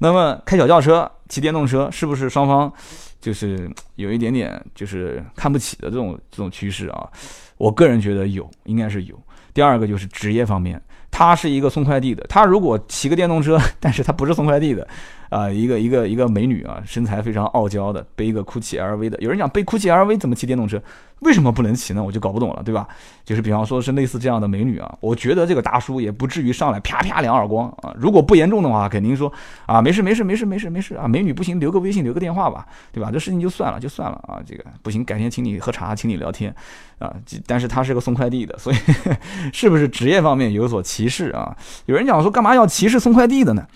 [0.00, 2.72] 那么开小轿车、骑电动车，是不是双方
[3.20, 7.08] 就是有一点点就是看不起的这种这种趋势啊？
[7.56, 9.18] 我个人觉得有，应该是有。
[9.52, 10.80] 第二个就是职业方面，
[11.18, 14.86] 他是一个送快递的，他如果骑个电动车， 但是他不是送快递的。
[15.30, 19.18] 啊，一个一个一个美女啊，身材非常傲娇的，背一个 GUCCI LV 的。
[19.18, 20.80] 有人讲背 GUCCI LV 怎么骑电动车？
[21.20, 22.02] 为什么不能骑呢？
[22.02, 22.86] 我就搞不懂了，对吧？
[23.24, 27.92] 就是比方说是类似这样的美女啊，我觉得这个大叔也不至于上来啪啪两耳光啊。
[27.96, 29.32] 如果不严重的话，肯定说
[29.66, 33.10] 啊，没事没事没事没事没事啊，美女不行，留个微信留个电话吧，对吧？
[33.12, 36.54] 这事情就算了就算了啊，这个不行，改天请你喝茶，请你聊天
[36.98, 37.14] 啊。
[37.46, 38.76] 但是他是个送快递的，所以
[39.52, 41.56] 是不是职业方面有所歧视啊？
[41.86, 43.66] 有人讲说干嘛要歧视送快递的呢？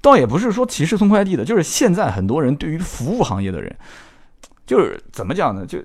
[0.00, 3.72] 倒也不是说歧视送快递的，就是现在很多人对于服务行业的人，
[4.66, 5.64] 就是怎么讲呢？
[5.64, 5.78] 就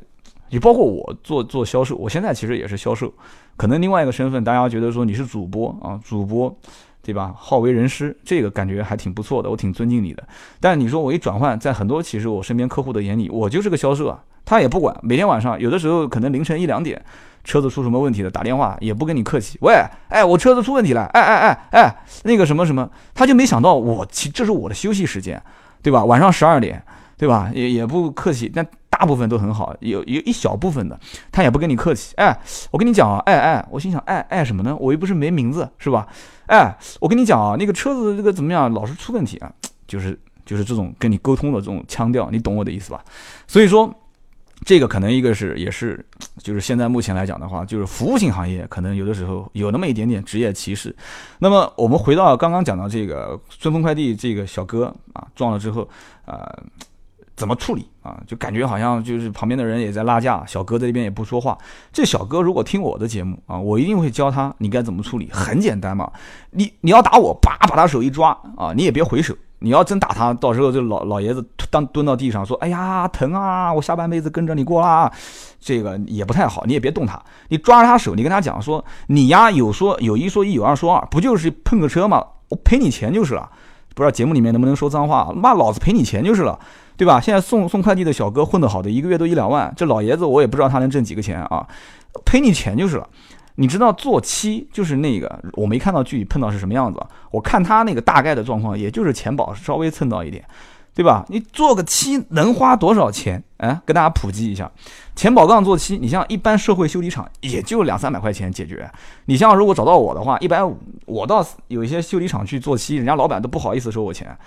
[0.49, 3.13] 也包括我做做销售，我现在其实也是销售，
[3.55, 6.55] 可能另外一个身份，大家觉得说你是主播啊，主播
[7.01, 7.33] 对吧？
[7.37, 10.27] 好为人师，这个感觉还挺不错的，我挺尊敬你的。
[10.59, 17.01] 但你说我一转换，在很多其实我身边客户的眼里，我就是个销售啊，他也不管，每天晚上有的时候可能凌晨一两点。
[17.43, 18.29] 车子出什么问题了？
[18.29, 19.57] 打电话也不跟你客气。
[19.61, 19.73] 喂，
[20.09, 21.05] 哎，我车子出问题了。
[21.13, 25.41] 哎哎哎哎，那个什么什么，他就没想到我，其这是我的休息时间，
[25.81, 26.03] 对吧？
[26.03, 26.83] 晚上十二点，
[27.15, 27.49] 对吧？
[27.53, 28.51] 也也不客气。
[28.53, 30.99] 但大部分都很好，有有一小部分的，
[31.31, 32.15] 他也不跟你客气。
[32.15, 32.35] 哎，
[32.71, 34.75] 我跟你讲啊，哎哎，我心想，哎哎什么呢？
[34.79, 36.07] 我又不是没名字，是吧？
[36.47, 39.51] 哎，我跟你讲啊，那个车子这个怎么样，老是出问题啊，
[39.87, 43.05] 就是就是这种跟你沟通的这种腔调，你懂我的意思吧？
[43.45, 43.93] 所以说。
[44.65, 46.03] 这个可能一个是也是，
[46.39, 50.93] 就是现在目前来讲的话，就是服务性行业可能有的时候有那么一点点职业歧视。
[51.37, 55.87] 那么我们回到刚刚讲到这个顺丰快递这个小哥啊撞了之后，
[56.25, 56.43] 呃，
[57.37, 58.19] 怎么处理啊？
[58.27, 61.57] 就感觉好像就是旁边的人也在拉架，小哥在这边也不说话。
[61.93, 65.29] 这小哥如果听我的节目啊，我一定会教他你该怎么处理。
[65.31, 66.11] 很简单嘛，
[66.51, 69.33] 你你要打我，叭把他手一抓啊，你也别回手。
[69.59, 73.73] 你要真打他，到时候这老老爷子当蹲到地上说：“哎呀，疼啊！
[73.73, 75.11] 我下半辈子跟着你过啦。”
[75.59, 82.23] 这个也不太好，你也别动他，你抓着他手，你跟他讲说：“你呀，有说有一说一，有二说二，不就是碰个车吗？
[82.49, 83.49] 我赔你钱就是了。
[83.95, 85.33] 不知道节目里面能不能说脏话？
[85.35, 86.59] 妈，老子赔你钱就是了，
[86.97, 87.21] 对吧？
[87.21, 91.65] 现在送送快递的小哥混得好的，一个月都一两万，这老爷子我也不知道他能挣几个钱啊，
[92.25, 93.07] 赔你钱就是了。”
[93.59, 100.45] 你知道做漆就是那个，我没看到具体碰到是什么样子，我看他那个大概的状况，也就是钱宝稍微蹭到一点，
[100.93, 101.25] 对吧？
[101.29, 103.43] 你做个漆能花多少钱？
[103.57, 104.71] 哎，跟大家普及一下，
[105.15, 108.87] 钱宝杠做漆，你像一般社会修理厂也就两三百块钱解决。
[109.25, 114.37] 你像如果找到我的话，一百五，我到有一些修理厂去做漆，人家老板都不好意思收我钱。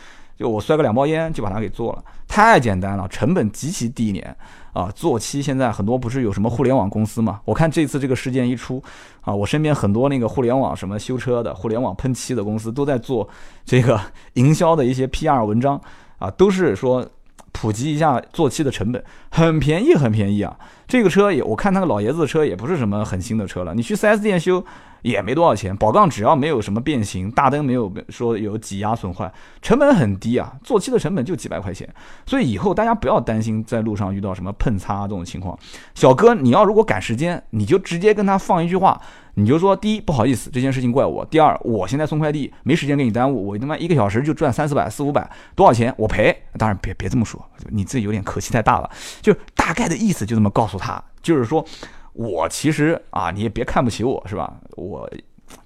[0.40, 4.34] 就我摔个两包烟就把它给做了，太简单了，成本极其低廉
[4.72, 4.90] 啊！
[4.94, 7.42] 做漆现在很多不是有什么互联网公司嘛？
[7.44, 8.82] 我看这次这个事件一出
[9.20, 13.28] 啊，我身边很多那个互联网什么修车的、互联网喷漆的公司都在做
[13.66, 14.00] 这个
[14.32, 15.78] 营销的一些 PR 文章
[16.16, 17.06] 啊，都是说
[17.52, 20.56] 普及一下做漆的成本，很便宜，很便宜啊！
[20.86, 24.64] 这个车也我看那个老爷子的车也不是什么很新的车了，你去 4S 店修。
[25.02, 29.32] 也没多少钱，宝杠只要没有什么变形，大灯没有说有挤压损坏，
[29.62, 31.88] 成本很低啊，做漆的成本就几百块钱，
[32.26, 35.58] 所以以后大家不要担心在路上遇到什么碰擦这种情况。
[35.94, 39.00] 小哥，你要如果赶时间，你就直接跟他放一句话，
[39.34, 46.36] 你就说：第一，不好意思，这件事情怪我；第二，我现在送快递没时间给你耽误，我他妈一个小时就赚三四百、四五百，多少钱我赔？
[46.58, 48.90] 当然别别这么说，你这有点口气太大了，
[49.20, 51.64] 就大概的意思就这么告诉他，就是说。
[52.12, 54.52] 我其实啊，你也别看不起我，是吧？
[54.72, 55.08] 我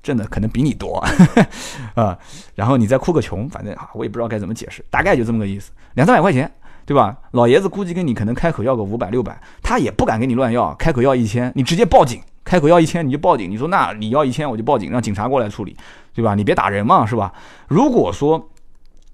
[0.03, 1.03] 挣的可能比你多
[1.97, 2.17] 啊，
[2.55, 6.49] 然后你再哭个穷，反正啊，我也不知道该怎么解释，大概就这么个意思，两三百块钱，
[6.87, 7.17] 对吧？
[7.33, 15.77] 老爷子估计跟你可能开口要个五百六百，他也不敢跟你乱要，开口要一千，你直接报警，开口要一千你就报警，你说那你要一千我就报警，让警察过来处理，
[16.13, 16.35] 对吧？
[16.35, 17.33] 你别打人嘛，是吧？
[17.69, 18.51] 如果说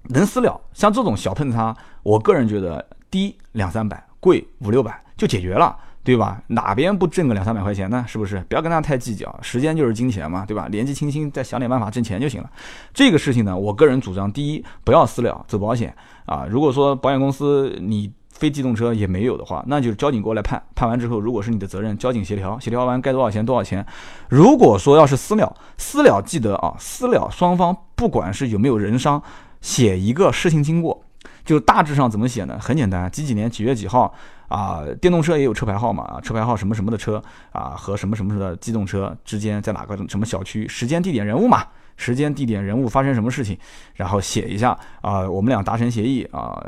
[0.09, 5.77] 能私了，像这种小碰擦，我个人觉得低两三百，贵五六百就解决了。
[6.03, 6.41] 对吧？
[6.47, 8.03] 哪边不挣个两三百块钱呢？
[8.07, 8.43] 是不是？
[8.49, 10.67] 不要跟他太计较，时间就是金钱嘛，对吧？
[10.71, 12.49] 年纪轻轻，再想点办法挣钱就行了。
[12.91, 16.47] 这个事情呢，我个人主张，第一，不要私了，走保险啊。
[16.49, 23.85] 如果说保险公司你非机动车也没有的话，那就是交警过来判，判完之后，如果是你的责任，交警协调，协调完该多少钱多少钱。
[24.27, 29.21] 如果说要是私了，私了记得啊，私了双方不管是有没有人伤，
[29.61, 31.03] 写一个事情经过，
[31.45, 32.57] 就大致上怎么写呢？
[32.59, 34.11] 很简单，几几年几月几号。
[34.51, 36.19] 啊，电动车也有车牌号嘛？
[36.21, 40.67] 车牌号什么什么的车啊，和什么什么的机动车之间在哪个什么小区？
[40.67, 41.63] 时间、地点、人物嘛？
[41.97, 43.57] 时间、地点、人物发生什么事情？
[43.93, 46.61] 然后写一下啊，我们俩达成协议啊，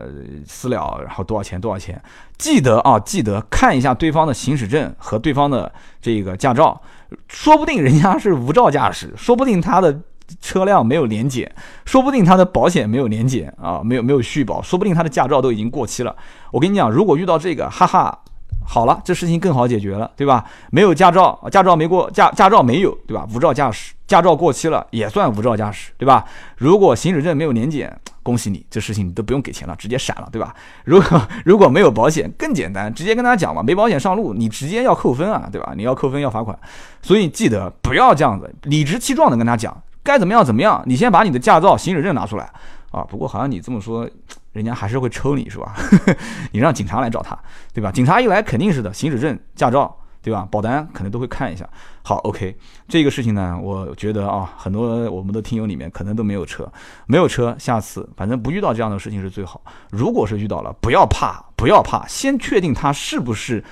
[0.46, 1.60] 私了，然后多少钱？
[1.60, 2.02] 多少钱？
[2.38, 6.80] 记得啊，记得看一下对方的行驶证和对方的这个驾照，
[7.28, 10.00] 说不定人家是无照驾驶，说不定他的。
[10.42, 11.52] 车辆没有年检，
[11.86, 16.16] 说不定他的保险没有年检啊，没有没有续保，说不定他的驾照都已经过期了。
[16.52, 18.18] 我跟你讲，如果遇到这个，哈哈，
[18.66, 20.46] 好了，这事情更好解决了，对吧？
[20.72, 23.28] 没有驾照，驾照没过，驾驾照没有，对吧？
[23.34, 26.24] 无照驾驶，驾照过期了也算无照驾驶，对吧？
[26.58, 30.56] 如果行驶证没有年检，恭喜你，这事情你都不用给钱了，直接闪了，对吧？
[30.86, 35.74] 如果如果没有保险，更简单，直接跟他讲嘛，没保险上路，你直接要扣分啊，对吧？
[35.76, 36.58] 你要扣分要罚款，
[37.02, 39.76] 所以记得不要这样子，理直气壮的跟他讲。
[40.04, 40.84] 该怎么样怎么样？
[40.86, 42.52] 你先把你的驾照、行驶证拿出来
[42.92, 43.02] 啊！
[43.10, 44.08] 不过好像你这么说，
[44.52, 45.74] 人家还是会抽你是吧？
[46.52, 47.38] 你让警察来找他，
[47.74, 47.92] 对吧？
[47.92, 50.48] 警察一来肯定是的，行驶证、驾照，对吧？
[50.52, 51.68] 保单可能都会看一下。
[52.02, 52.56] 好，OK，
[52.88, 56.70] 这个事情呢，我觉得啊，很多我们的听友里面可能都没有车，
[57.06, 59.62] 没有车，下次反正不遇到这样的事情是最好。
[59.90, 63.64] 如果是遇到了，不要怕，不要怕，先确定他是不是。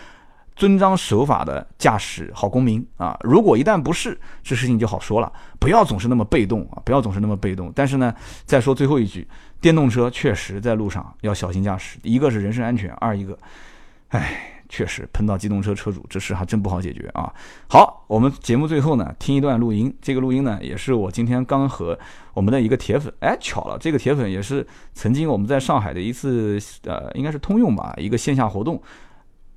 [0.56, 3.18] 遵章守法的驾驶好公民啊！
[3.22, 5.32] 如果一旦不是，这事情就好说了。
[5.60, 6.82] 不要总是那么被动啊！
[6.86, 7.72] 不要总是那么被动。
[7.76, 8.14] 但是呢，
[8.46, 9.28] 再说最后一句，
[9.60, 11.98] 电动车确实在路上要小心驾驶。
[12.04, 13.38] 一个是人身安全，二一个，
[14.10, 17.34] 哎，确实碰到机动车车主，这事还真不好解决啊。
[17.68, 19.92] 好，我们节目最后呢，听一段录音。
[20.02, 21.98] 这个录音呢，也是我今天刚和
[22.34, 28.80] 我们的一个铁粉，哎，巧了，这个铁粉也是曾经我们在上海的一次，呃，应该是通用吧，一个线下活动。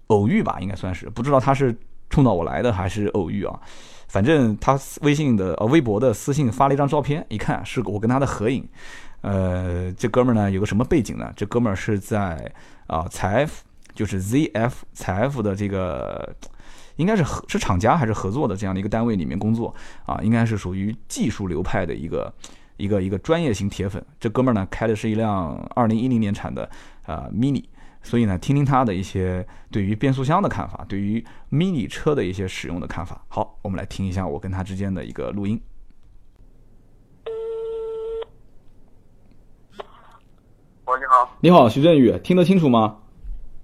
[0.08, 1.76] 偶遇吧，应该算是不知道他是
[2.10, 3.58] 冲到我来的还是偶遇啊。
[4.06, 8.68] 反正他微信的呃微博的私信发了一张照片，一看是我跟他的合影。
[9.22, 11.32] 呃，这哥们儿呢有个什么背景呢？
[11.34, 12.52] 这哥们儿是在
[12.86, 13.64] 啊财富，
[13.94, 16.32] 就是 ZF 财富的这个
[16.96, 22.32] 应该是合是厂家还是合作的这样的一个单位里面工作啊，应该是属于技术流派的一个
[22.76, 24.04] 一个一个专业型铁粉。
[24.20, 26.70] 这哥们儿呢开的是一辆二零一零年产的
[27.04, 27.64] 啊 Mini。
[28.04, 33.24] 所以呢，听听他的一些对于变速箱的看法，对于 mini 车的一些使用的看法。
[33.28, 35.58] 好，我们来听一下我跟他之间的一个录音。
[40.84, 41.36] 喂，你好。
[41.40, 42.98] 你好，徐振宇，听得清楚吗？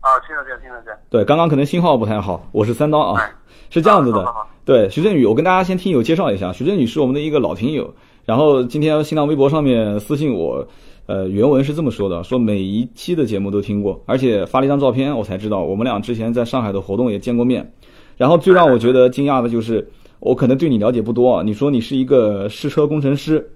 [0.00, 0.98] 啊，听得见，听得见。
[1.10, 2.48] 对，刚刚可能信号不太好。
[2.50, 3.22] 我是三刀啊，
[3.68, 4.34] 是这样子的。
[4.64, 10.66] 对，徐振宇，我跟大家先听友介绍一下，徐振宇是我们的一个老听友，然后今天新浪微博上面私信我。
[11.10, 17.68] 呃，原文是这么说的：说每一期的节目都听过，而且发了一张照片，我才知道我们俩之前在上海的活动也见过面。
[18.16, 21.42] 然后最让我觉得惊讶的就是，我可能对你了解不多啊。
[21.42, 23.50] 你说你是一个试车工程师，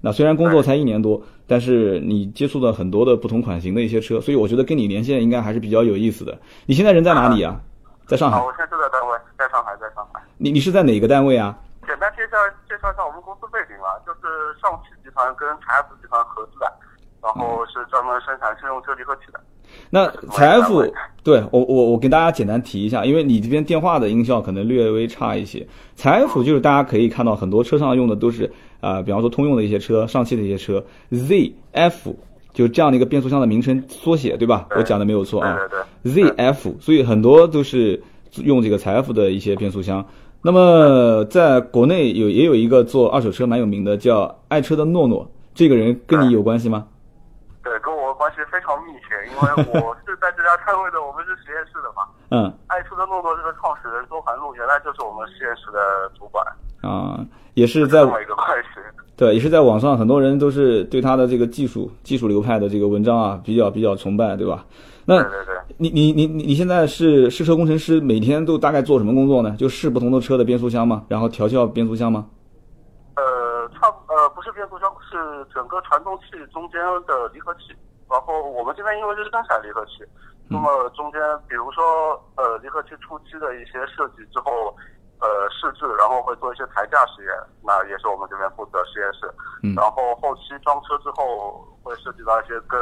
[0.00, 6.38] 那虽然工作才一年多，但是你接触了很多的不同款型的一些车，所以我觉得跟你连线应该还是比较有意思的。
[6.64, 7.60] 你现在人在哪里啊？
[8.06, 8.38] 在上海。
[8.38, 10.22] 我现在就在单位，在上海，在上海。
[10.38, 11.58] 你你是在哪个单位啊？
[11.88, 16.70] 简单介绍介绍一下我们公司背景吧，就是上汽集团跟财富集团合资的。
[17.22, 19.40] 然后是专门生产乘用车离合器的。
[19.88, 20.82] 那财富，
[21.22, 25.64] 对我我我给大家简单提一下，因为你这边电话的音效可能略微差一些。
[25.94, 32.14] 财富就是大家可以看到很多车上用的都是啊，比方说通用的一些车、上汽的一些车，ZF
[32.52, 34.66] 就这样的一个变速箱的名称缩写，对吧？
[34.76, 35.56] 我讲的没有错啊。
[36.02, 36.24] 对对。
[36.24, 38.02] ZF，所以很多都是
[38.42, 40.04] 用这个财富的一些变速箱。
[40.42, 46.86] 那么在国内有也有一个做二手车蛮有名的，叫爱车的诺诺，这个人跟你有关系吗？
[47.62, 52.08] 对，跟我关系非常密切，因为我 是在这家单位的，我们是实验室的嘛。
[52.30, 52.52] 嗯。
[52.68, 56.44] 爱车的诺诺这个创始人周涵路，原来就是我们实验室的主管。
[56.82, 57.20] 啊，
[57.54, 58.00] 也是在。
[58.00, 58.80] 这么一个关系。
[59.16, 64.64] 对，也是在网上，很多人都是对他的这个技术、技术流派的这个文章啊，比较比较崇拜，对吧？
[65.04, 65.54] 那，对对对。
[65.76, 69.54] 你你你你你现在是试车工程师，每天都大概做什么工作呢？
[69.58, 71.04] 就试不同的车的变速箱吗？
[71.08, 72.24] 然后调校变速箱吗？
[75.20, 77.76] 是整个传动器中间的离合器，
[78.08, 80.04] 然后我们这边因为是生产离合器，
[80.48, 84.74] 那么中间比如说呃离合器初期的一些设计之后，
[85.20, 89.30] 呃试制，然后会做一些抬架实验，那也是我们这边负责实验室。
[89.76, 92.78] 然后后期装车之后会涉及到一些跟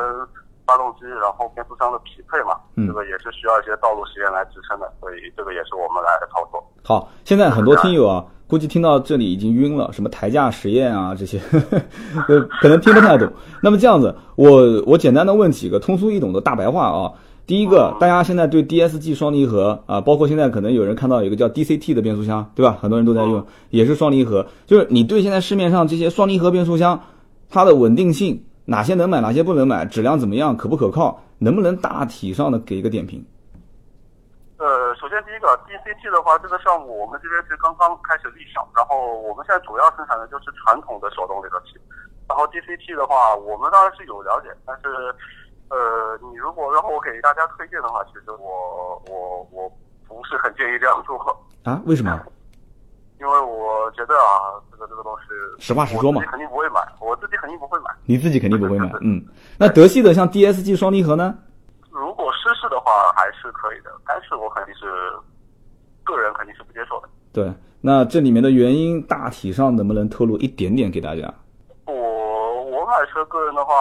[0.66, 6.62] 发动机然后变速箱的匹配嘛，这个也是需要一些道路实验来支撑的，所以这个也是我们来操作。
[6.84, 8.24] 好，现在很多听友啊。
[8.48, 11.38] 估计听到这里已经晕了，什么抬架实验啊这些，
[12.28, 13.30] 呃， 可能听不太懂。
[13.62, 17.12] 那么这样子，我我简单的问几个通俗易懂的大白话啊。
[17.46, 22.76] 第一个，大家现在对 DSG 双离合啊，包括现在可能有人看到有个叫 DCT 的变速箱，对吧？
[22.80, 24.46] 很多人都在用，也是双离合。
[24.66, 27.00] 就是你对现在市面上这些双离合变速箱，
[27.48, 33.24] 它的稳定性，哪些能买，哪些不能买，质量怎么样，可不可靠，能不能大体上的给一个点评？
[34.58, 41.78] 呃，首先第一个 DCT 的话，这个项目我们这边是刚刚开始立项，然后我们现在主要生产的就是传统的手动离合器。
[42.28, 45.14] 然后 DCT 的话，我们当然是有了解，但是
[45.70, 49.70] 呃，你如果让我给大家推荐的话，其实我我我
[50.08, 51.16] 不是很建议这样做
[51.62, 51.80] 啊？
[51.86, 52.20] 为什么？
[53.20, 57.90] 因为我觉得啊，这个这个东西实话实说嘛，肯定不会买，我自己肯定不会买。
[58.04, 59.24] 你自己肯定不会买， 嗯。
[59.56, 61.38] 那德系的像 DSG 双离合呢？
[61.98, 64.86] 如果湿式的话还是可以的，干式我肯定是
[66.04, 67.08] 个人肯定是不接受的。
[67.32, 71.22] 对，那这里面的原因大体上能不能透露一点点给大家？
[71.86, 73.74] 我我买车个人的话，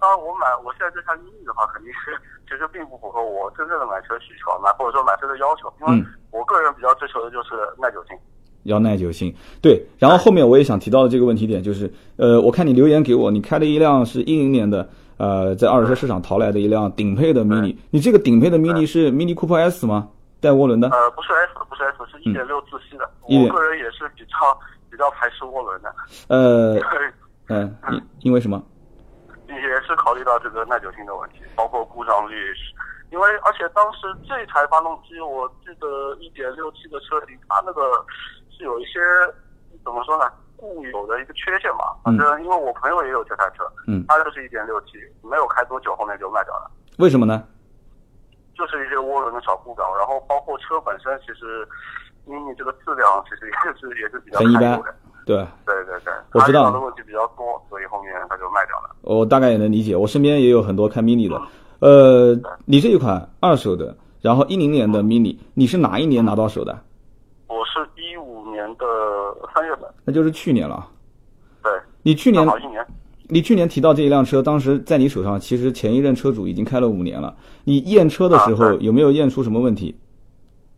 [0.00, 8.16] 当然我买我现在这台 mini 的话，肯定是其实并不符合我真正的买车需求，买或者说买车的要求，因为我个人比较追求的就是耐久性。
[8.64, 9.84] 要耐久性，对。
[9.98, 14.88] 然后后面我也想提到的这个问题点就是，呃，我看你留言给我，你开了一辆是一零年的。
[15.22, 20.08] 呃，在二手车市场淘来的一辆顶配的 Mini，你这个顶配的 Mini 是 Mini Cooper S 吗？
[20.40, 20.88] 带涡轮的？
[20.88, 23.08] 呃，不是 S，不是 S，是一点六自吸的。
[23.22, 24.34] 我个人也是比较
[24.90, 25.94] 比较排斥涡轮的。
[26.26, 26.74] 呃，
[27.46, 28.60] 嗯， 因因为什么？
[29.46, 32.34] 也是考虑到这个耐久性的问题，包括故障率。
[33.12, 37.82] 因为而且当时这台发动机，我记得一点六 T 的车型，它那个
[38.50, 38.98] 是有一些
[39.84, 40.24] 怎么说呢？
[40.62, 46.70] 固有的一个缺陷嘛，反正因为我朋友也有这台车，嗯，他就是一点六 T，没有开多久，后面就卖掉了。
[46.98, 47.42] 为什么呢？
[48.54, 51.66] 就是一些涡轮的小故障，然后包括车本身，其实
[52.28, 54.80] ，mini 这个质量其实也是也是比较很一般，
[55.26, 55.44] 对。
[55.66, 56.70] 对对对，我知道。
[56.70, 58.94] 的问题比较多，所以后面他就卖掉了。
[59.02, 61.40] 我大概也能理解，我身边也有很多开 mini 的，
[61.80, 66.78] 呃，你这一款二手的，然后一零年的 mini，你是哪一年拿到手的？
[67.48, 67.88] 我是
[68.74, 68.86] 的
[69.54, 70.86] 三月份，那就是去年了。
[71.62, 72.86] 对，你去年好一年。
[73.28, 77.34] 你去年提到这一辆车，当时在你手上，其实前一任车主已经开了五年了。
[77.64, 79.98] 你验车的时候有没有验出什么问题？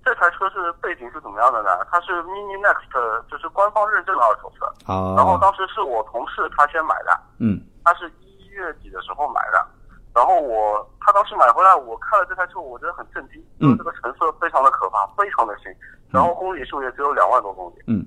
[0.05, 1.71] 这台车是背景是怎么样的呢？
[1.91, 4.67] 它是 Mini Next，就是官方认证的二手车。
[4.85, 5.17] 啊。
[5.17, 7.21] 然后当时是我同事他先买的。
[7.39, 7.61] 嗯。
[7.83, 9.67] 他是一月底的时候买的，
[10.15, 15.73] 然后我他当时买回来，我看了这台车，我觉得很震惊，因为这个成色非常的可怕，非常的新。
[16.15, 18.07] 然后公里数也只有两万多公里，嗯，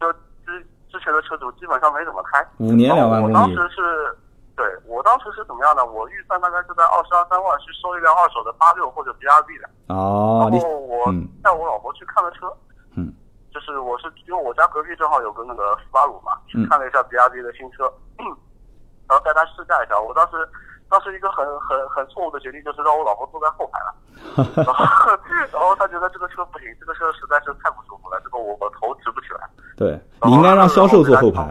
[0.00, 0.12] 就
[0.44, 2.44] 之之前的车主基本上没怎么开。
[2.58, 3.34] 五年两万公里。
[3.34, 4.18] 我当时是，
[4.56, 5.86] 对我当时是怎么样呢？
[5.86, 9.68] 我预算大概是在二十二三万去收一辆二手的八六或者 B R B 的。
[9.94, 10.48] 哦。
[10.50, 11.06] 然后我
[11.42, 12.52] 带我老婆去看了车，
[12.96, 13.14] 嗯，
[13.54, 17.86] 就是我是因为我家隔壁正好有个那个斯巴鲁嘛，去看了一下 B R B 的新车，
[19.06, 19.98] 然后带他试驾一下。
[20.00, 20.36] 我当时
[20.88, 23.90] 当时一个很很很错误的决定就是让我老婆坐在后排了。
[24.54, 25.10] 然后，
[25.52, 29.48] 然后他觉得这个车不行，这个车实在是太不舒服了，这个我我头直不起来。
[29.76, 31.50] 对，你应该让销售坐后排。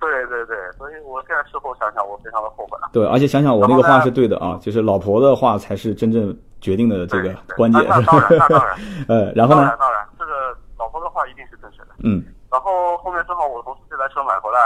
[0.00, 2.88] 对对对，所以我现在事后想想，我非常的后悔了。
[2.90, 7.84] 对，而且想想我那个话是对的啊，就是老婆的话才是真正决定的这个关键。
[7.86, 8.76] 那当然，那当然。
[9.08, 9.60] 呃，然后呢？
[9.60, 11.88] 当然，当然，这个老婆的话一定是正确的。
[12.02, 12.24] 嗯。
[12.50, 14.58] 然后后面正好我同事这台车买回来，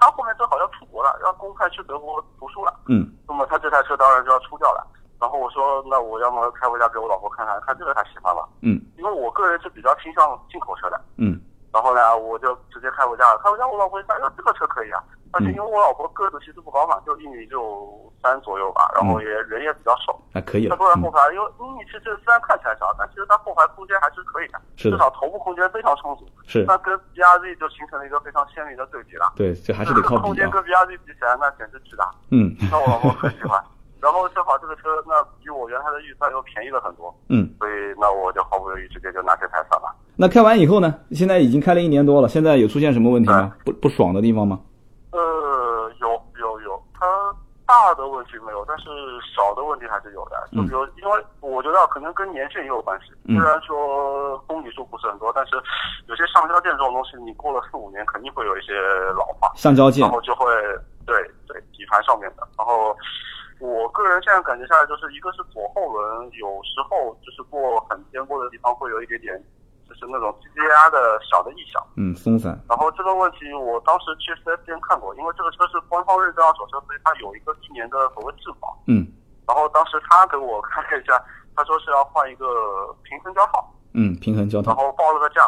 [0.00, 2.74] 他后面正好要出国了，要公开去德国读书了。
[2.88, 3.12] 嗯。
[3.28, 4.84] 那么他这台车当然就要出掉了。
[5.20, 8.48] 然后我说，那我要么开回家给我老婆看看，看这个她喜欢吧。
[8.62, 8.80] 嗯。
[8.96, 11.00] 因为我个人是比较倾向进口车的。
[11.16, 11.40] 嗯。
[11.74, 13.40] 然后呢，我就直接开回家了。
[13.42, 15.02] 开回家，我老婆一看，哟，这个车可以啊。
[15.32, 20.14] 而且因为我老婆个子其实不高嘛，就一米六三左右吧，然后也人也比较瘦。
[20.32, 20.68] 还可以。
[20.68, 24.60] 她坐在后排，因为你其实虽然看起来小，但其实它后排空间还是可以的。
[24.76, 26.24] 是至少头部空间非常充足。
[26.46, 26.62] 是。
[26.62, 29.32] 那跟 B R Z 就形成了一个非常鲜明的对比了。
[29.34, 32.08] 对，这还是得靠空间跟 B R Z 比起来，那简直巨大。
[32.30, 32.54] 嗯。
[32.70, 33.60] 那我老婆很喜欢。
[34.00, 39.88] 然后正好这个车那比我原来的预算又便宜了很多，嗯，所以那我就毫不犹豫直接就拿这台算了。
[40.16, 40.94] 那开完以后呢？
[41.10, 43.52] 现在已经开了一年多了，现在有出现什么问题吗？
[43.64, 44.60] 不不爽的地方吗？
[45.10, 45.18] 呃，
[46.00, 46.08] 有
[46.38, 47.06] 有有，它
[47.66, 48.84] 大大的问题没有，但是
[49.34, 50.48] 小的问题还是有的。
[50.52, 53.12] 就比如，因为我觉得可能跟年限也有关系。
[53.26, 55.56] 虽然说公里数不是很多，但是
[56.06, 58.72] 有些橡胶件这种东西，你过了四五年肯定会有一些
[59.18, 59.52] 老化。
[59.56, 60.46] 橡胶件，然后就会
[61.04, 62.46] 对对底盘上面的。
[62.56, 62.96] 然后
[63.58, 69.34] 我个人现在感觉下来，就是一个是左后轮有时候就是过很颠簸的地方会有一点点。
[69.88, 72.58] 就是那种吱吱呀的小的异响，嗯，松散。
[72.68, 78.76] 然后这个问题，我当时去四 S 店看过，因为这个车是官方认证二手车，所以它有一个一年的所谓质保。
[78.86, 79.06] 嗯。
[79.46, 81.22] 然后当时他给我看了一下，
[81.54, 82.46] 他说是要换一个
[83.02, 83.68] 平衡胶套。
[83.92, 84.74] 嗯，平衡胶套。
[84.74, 85.42] 然后报了个价，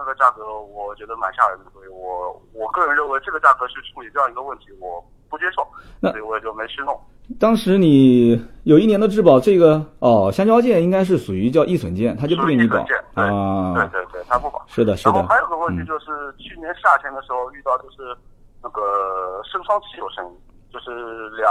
[0.00, 5.62] 那个价格我觉得蛮吓人的，所以我我个人认为这个价格去处理这样一个问题，我不接受，
[6.00, 6.98] 所以我也就没去弄。
[7.38, 12.78] 当时你有一年的质保，这个哦，橡胶件应该是属于叫易损件，它就不给你保
[13.12, 13.74] 啊。
[13.74, 14.64] 对对对，它不保。
[14.66, 15.12] 是的，是的。
[15.12, 18.16] 然后还有个问题就是，去年夏天的时候遇到就是
[18.62, 20.32] 那个升窗器有声音，
[20.72, 21.46] 就是两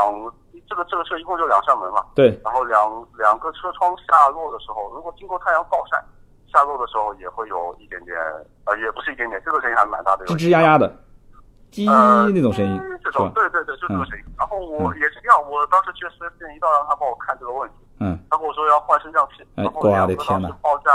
[0.67, 2.03] 这个这个车一共就两扇门嘛。
[2.15, 2.37] 对。
[2.43, 5.95] 然后两两个车窗下落的时候，如果经过太阳暴晒，
[6.51, 8.17] 下落的时候也会有一点点，
[8.65, 10.89] 呃，也不是一点点，这个声音还蛮大的，吱吱呀呀的。
[11.71, 11.85] 叽
[12.33, 14.25] 那种声音，这种对对对，就这个声音。
[14.35, 17.75] 然后我也是这样，我当时去四 S 店一到，让他帮我看这个问题。
[17.99, 18.17] 嗯。
[18.31, 20.89] 他跟我说要换升降器，然后两个当时报价，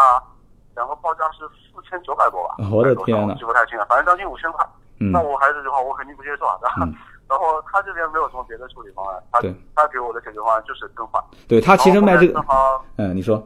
[0.75, 2.57] 两个报价是四千九百多吧？
[2.73, 4.67] 我的天呐，记不太清了，反正将近五千块。
[4.99, 5.13] 嗯。
[5.13, 6.59] 那我还是这句话，我肯定不接受啊。
[6.83, 6.93] 嗯。
[7.31, 9.41] 然后他这边没有什么别的处理方案，他
[9.77, 11.23] 他给我的解决方案就是更换。
[11.47, 12.43] 对他其实卖这个，
[12.97, 13.41] 嗯，你说。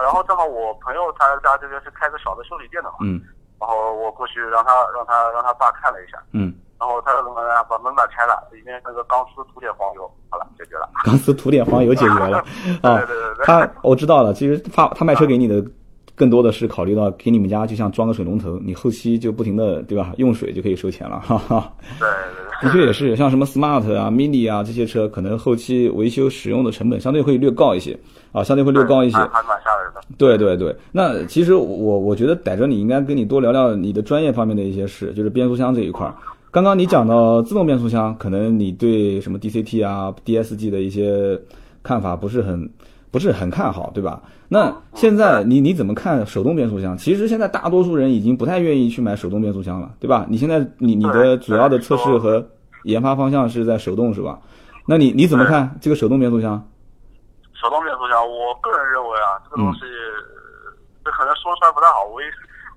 [0.00, 0.02] 嗯。
[0.02, 2.96] 然后正好我朋友他家这边是开个小的修理店的嘛。
[3.04, 3.20] 嗯。
[3.60, 6.16] 然后我过去让他让他让他爸看了一下。
[6.32, 6.54] 嗯。
[6.80, 7.36] 然后他怎么？
[7.68, 10.88] 把门板拆了，里面那个钢丝涂点黄油，好了，解决了。
[11.04, 12.38] 钢丝涂点黄油解决了
[12.82, 12.96] 啊！
[12.96, 14.32] 对对对，他我知道了。
[14.32, 15.62] 其实他他卖车给你的，
[16.16, 20.12] 更多的是考虑到给你们家就像装个水龙头，你后期就不停的对吧？
[20.16, 21.70] 用水就可以收钱了，哈哈。
[21.98, 27.96] 对对对，的确也是，像什么 smart 啊、mini 啊这些车，可能后期维修使用的成本相对会略高一些
[28.32, 29.16] 啊，相对会略高一些。
[29.16, 30.00] 还蛮吓人的。
[30.18, 36.12] 对对对，那其实我我觉得逮着你应该跟你多聊聊你的专业方面的一些事，就是变速箱这一块。
[36.50, 41.40] 刚刚你讲到自动变速箱，可能你对什么 DCT 啊、DSG 的一些
[41.82, 42.68] 看法不是很
[43.10, 44.20] 不是很看好，对吧？
[44.48, 46.98] 那现在你你怎么看手动变速箱？
[46.98, 50.26] 其实现在大多数人已经不太愿意去买手动变速箱了，对吧？
[50.28, 52.44] 你现在你你的主要的测试和
[52.82, 54.38] 研发方向是在手动是吧？
[54.86, 56.60] 那你你怎么看这个手动变速箱？
[57.60, 59.80] 手动变速箱，我个人认为啊，这个东西
[61.04, 62.16] 这可能说出来不太好，我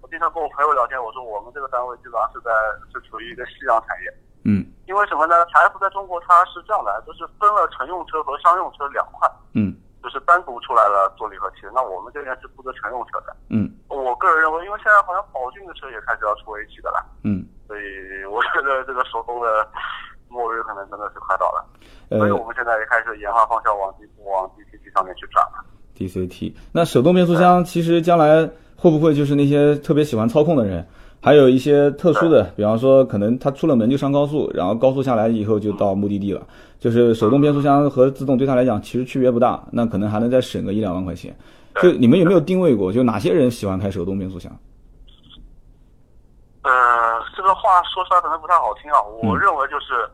[0.02, 0.08] 我。
[0.14, 2.52] 经常跟我朋友聊天，我说我们这个单位基本上是在
[2.94, 4.14] 是处于一个夕阳产业。
[4.46, 4.62] 嗯。
[4.86, 5.44] 因为什么呢？
[5.48, 9.28] 财富在中国它是这样的，就是分了乘用车和商用车两块。
[9.56, 9.74] 嗯。
[10.04, 13.36] 就是单独出来了做离合器，那我们这边是负责乘用车的。
[13.50, 13.66] 嗯。
[13.88, 17.04] 我个人认为，因为现在好像宝骏的车也开始要出 A 气的了。
[17.24, 17.44] 嗯。
[17.66, 19.68] 所以我觉得这个手动的
[20.34, 21.64] 末日可能真的是快到了。
[22.10, 23.94] 所以我们现在也开始研发方向往
[24.26, 25.64] 往 DCT 上面去转了。
[25.96, 28.50] DCT，那手动变速箱其实将来。
[28.76, 30.86] 会不会就是那些特别喜欢操控的人，
[31.22, 36.46] 还有一些特殊的，比方说可能他出了门就上高速，然后高速下来以后就到目的地了。
[36.80, 41.34] 就是手动变速箱和自动对他来讲其实区别不大，那可能还能再省个一两万块钱。
[41.82, 42.92] 就你们有没有定位过？
[42.92, 44.52] 就哪些人喜欢开手动变速箱？
[46.64, 46.72] 呃，
[47.38, 49.02] 这个话说出来可能不太好听啊。
[49.22, 50.06] 我认为就是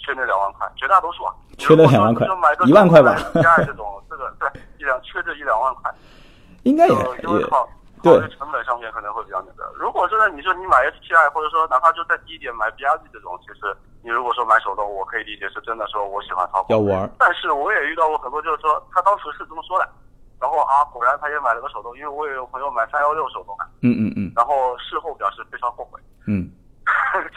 [0.00, 1.32] 缺那两万块，绝大多数啊。
[1.56, 2.26] 缺那两万块，
[2.66, 3.14] 一万块吧。
[3.34, 4.48] 加这种 这个对
[4.78, 5.92] 一两缺这一两万块，
[6.64, 7.46] 应该也也。
[8.02, 9.70] 考虑成本上面可能会比较那个。
[9.76, 16.74] 如果说呢你说你买 STI，或者说哪怕就再低一点买 BRZ 这种，其实你如果说买手动，我可以理解是真的说我喜欢操控。
[16.74, 17.04] 要玩。
[17.18, 19.86] 但是我也遇到过很多，就是说他当时是这么说的，
[20.40, 23.68] 然后啊，果然他也买了个手动，因为我也有朋友买三幺六手动的。
[23.82, 24.32] 嗯嗯嗯。
[24.34, 26.00] 然后事后表示非常后悔。
[26.26, 26.50] 嗯。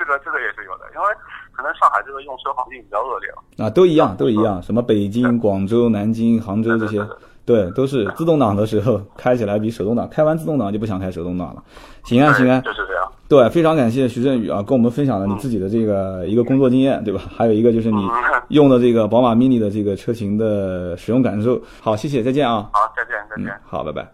[0.04, 1.08] 这个这个也是有的，因为
[1.54, 3.66] 可能上海这个用车环境比较恶劣了。
[3.66, 7.06] 啊，都一样，都一样，什么北京、广州、南京、杭州这些。
[7.46, 11.62] 对，都是自动挡的时候开起来比手动挡，开完自动挡就不想开手动挡了。
[12.04, 13.12] 行啊，行啊，就是这样。
[13.28, 17.22] 对，非常感谢徐振宇啊，跟我们分享了你自己的这个一个工作经验，对吧？
[17.36, 18.02] 还有一个就是你
[18.48, 21.62] 用的这个宝马 mini 的这个车型的使用感受。
[21.82, 22.70] 好，谢谢，再见啊。
[22.72, 23.54] 好，再见，再见。
[23.66, 24.10] 好，拜拜。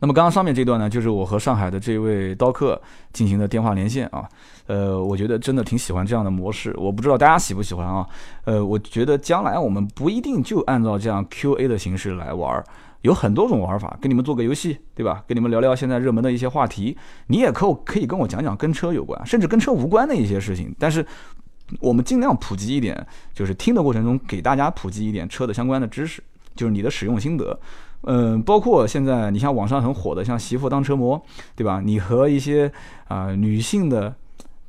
[0.00, 2.80] 那么刚刚上面这段呢，就是我和上海的这位刀客
[3.12, 4.28] 进行的电话连线啊，
[4.68, 8.06] 呃，我觉得真的挺喜欢这样的模式，我不知道大家喜不喜欢啊，
[8.44, 12.62] 呃，我觉得将来我们不一定就按照这样 Q A 的形式来玩，
[13.00, 15.24] 有很多种玩法，跟你们做个游戏，对吧？
[15.26, 16.96] 跟你们聊聊现在热门的一些话题，
[17.28, 21.04] 你也可可以跟我讲讲跟车有关，甚至跟车无关的一些事情，但是
[21.80, 26.22] 我们尽量普及一点，就是听的过程中给大家普及一点车的相关的知识，
[26.54, 27.58] 就是你的使用心得。
[28.02, 31.20] 嗯，包括现在你像网上很火的，像媳妇当车模，
[31.56, 31.80] 对吧？
[31.84, 32.70] 你和一些
[33.08, 34.14] 啊女性的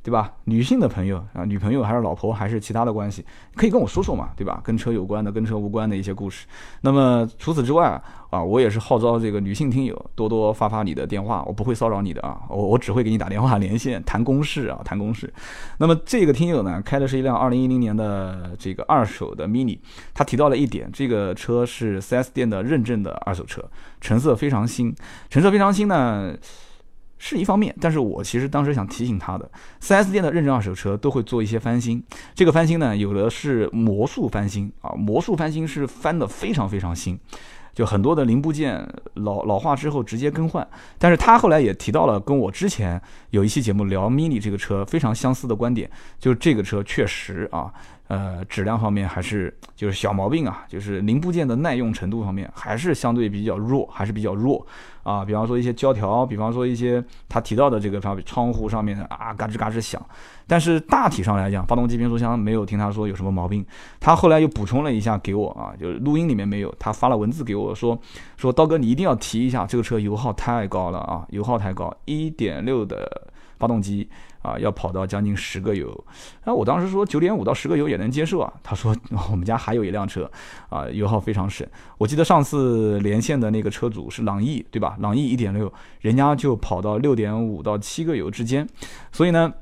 [0.02, 0.32] 对吧？
[0.44, 3.24] 女性的朋友啊，女朋友还是老婆还是其他的关系，
[3.54, 4.60] 可以跟我说说嘛，对吧？
[4.64, 6.46] 跟车有关的、跟车无关的一些故事。
[6.80, 15.30] 那么除此之外啊，我也是号召这个女性听友多多发发你的电话，我不会骚扰你的啊，我我只会给你打电话连线谈公事啊，谈公事。
[15.78, 19.78] 那么这个听友呢，开的是一辆二零一零年的这个二手的 mini，
[20.14, 23.62] 他提到了一点，这个车是 4S 店的认证的二手车，
[24.00, 24.94] 成色非常新，
[25.28, 26.34] 成色非常新呢。
[27.22, 29.48] 是一方面，但是我其实当时想提醒他的
[29.82, 32.02] ，4S 店的认证二手车都会做一些翻新。
[32.34, 37.20] 这个翻新呢，有的是魔术翻新啊，魔术翻新是翻的非常非常新，
[37.74, 40.66] 就很多的零部件老老化之后直接更换。
[40.98, 42.98] 但是他后来也提到了跟我之前
[43.28, 47.70] 有一期节目聊 mini 这个车非常相似的观点，就是这个车确实啊。
[48.10, 54.66] 呃，质量方面还是就是小毛病啊，就是零部件的耐用程度方面还是相对比较弱，还是比较弱
[55.04, 55.24] 啊。
[55.24, 60.04] 比方说一些胶条，比方说一些他提到的这个窗窗户上面的啊，嘎吱嘎吱响。
[60.48, 63.64] 但是大体上来讲，发动机变速箱没有听他说有什么毛病。
[64.00, 67.96] 他后来又补充了一下给我啊，就是录音里面没有，他发了文字给我说
[68.36, 73.08] 说刀哥你一定要提一下这个车油耗太高了啊，油耗太高，一点六的
[73.60, 74.08] 发动机。
[74.42, 76.04] 啊，要跑到将近十个油，
[76.44, 78.52] 那我当时说九点五到十个油也能接受啊。
[78.62, 78.96] 他说
[79.30, 80.30] 我们家还有一辆车，
[80.68, 81.66] 啊，油耗非常省。
[81.98, 84.96] 我记得上次连线的那个车主是朗逸，对吧？
[85.00, 88.66] 朗逸一点六，人家就跑到六点五到七个油之间，
[89.12, 89.52] 所以呢。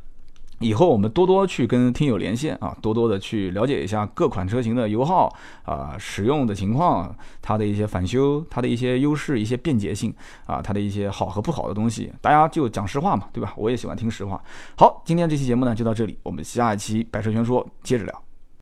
[0.61, 5.33] 以后我们多多去跟听友连线啊，多多的去了解一下各款车型的油耗
[5.65, 10.13] 啊、使用的情况，它的一些返修、它的一些优势、一些便捷性
[10.47, 13.55] 啊，它的一些好和不好的东西，大家就讲实话嘛，对吧？
[13.57, 14.43] 我也喜欢听实话。
[14.77, 18.28] 好，今天这期节目呢就到这里，我们下一期百车全说接着聊。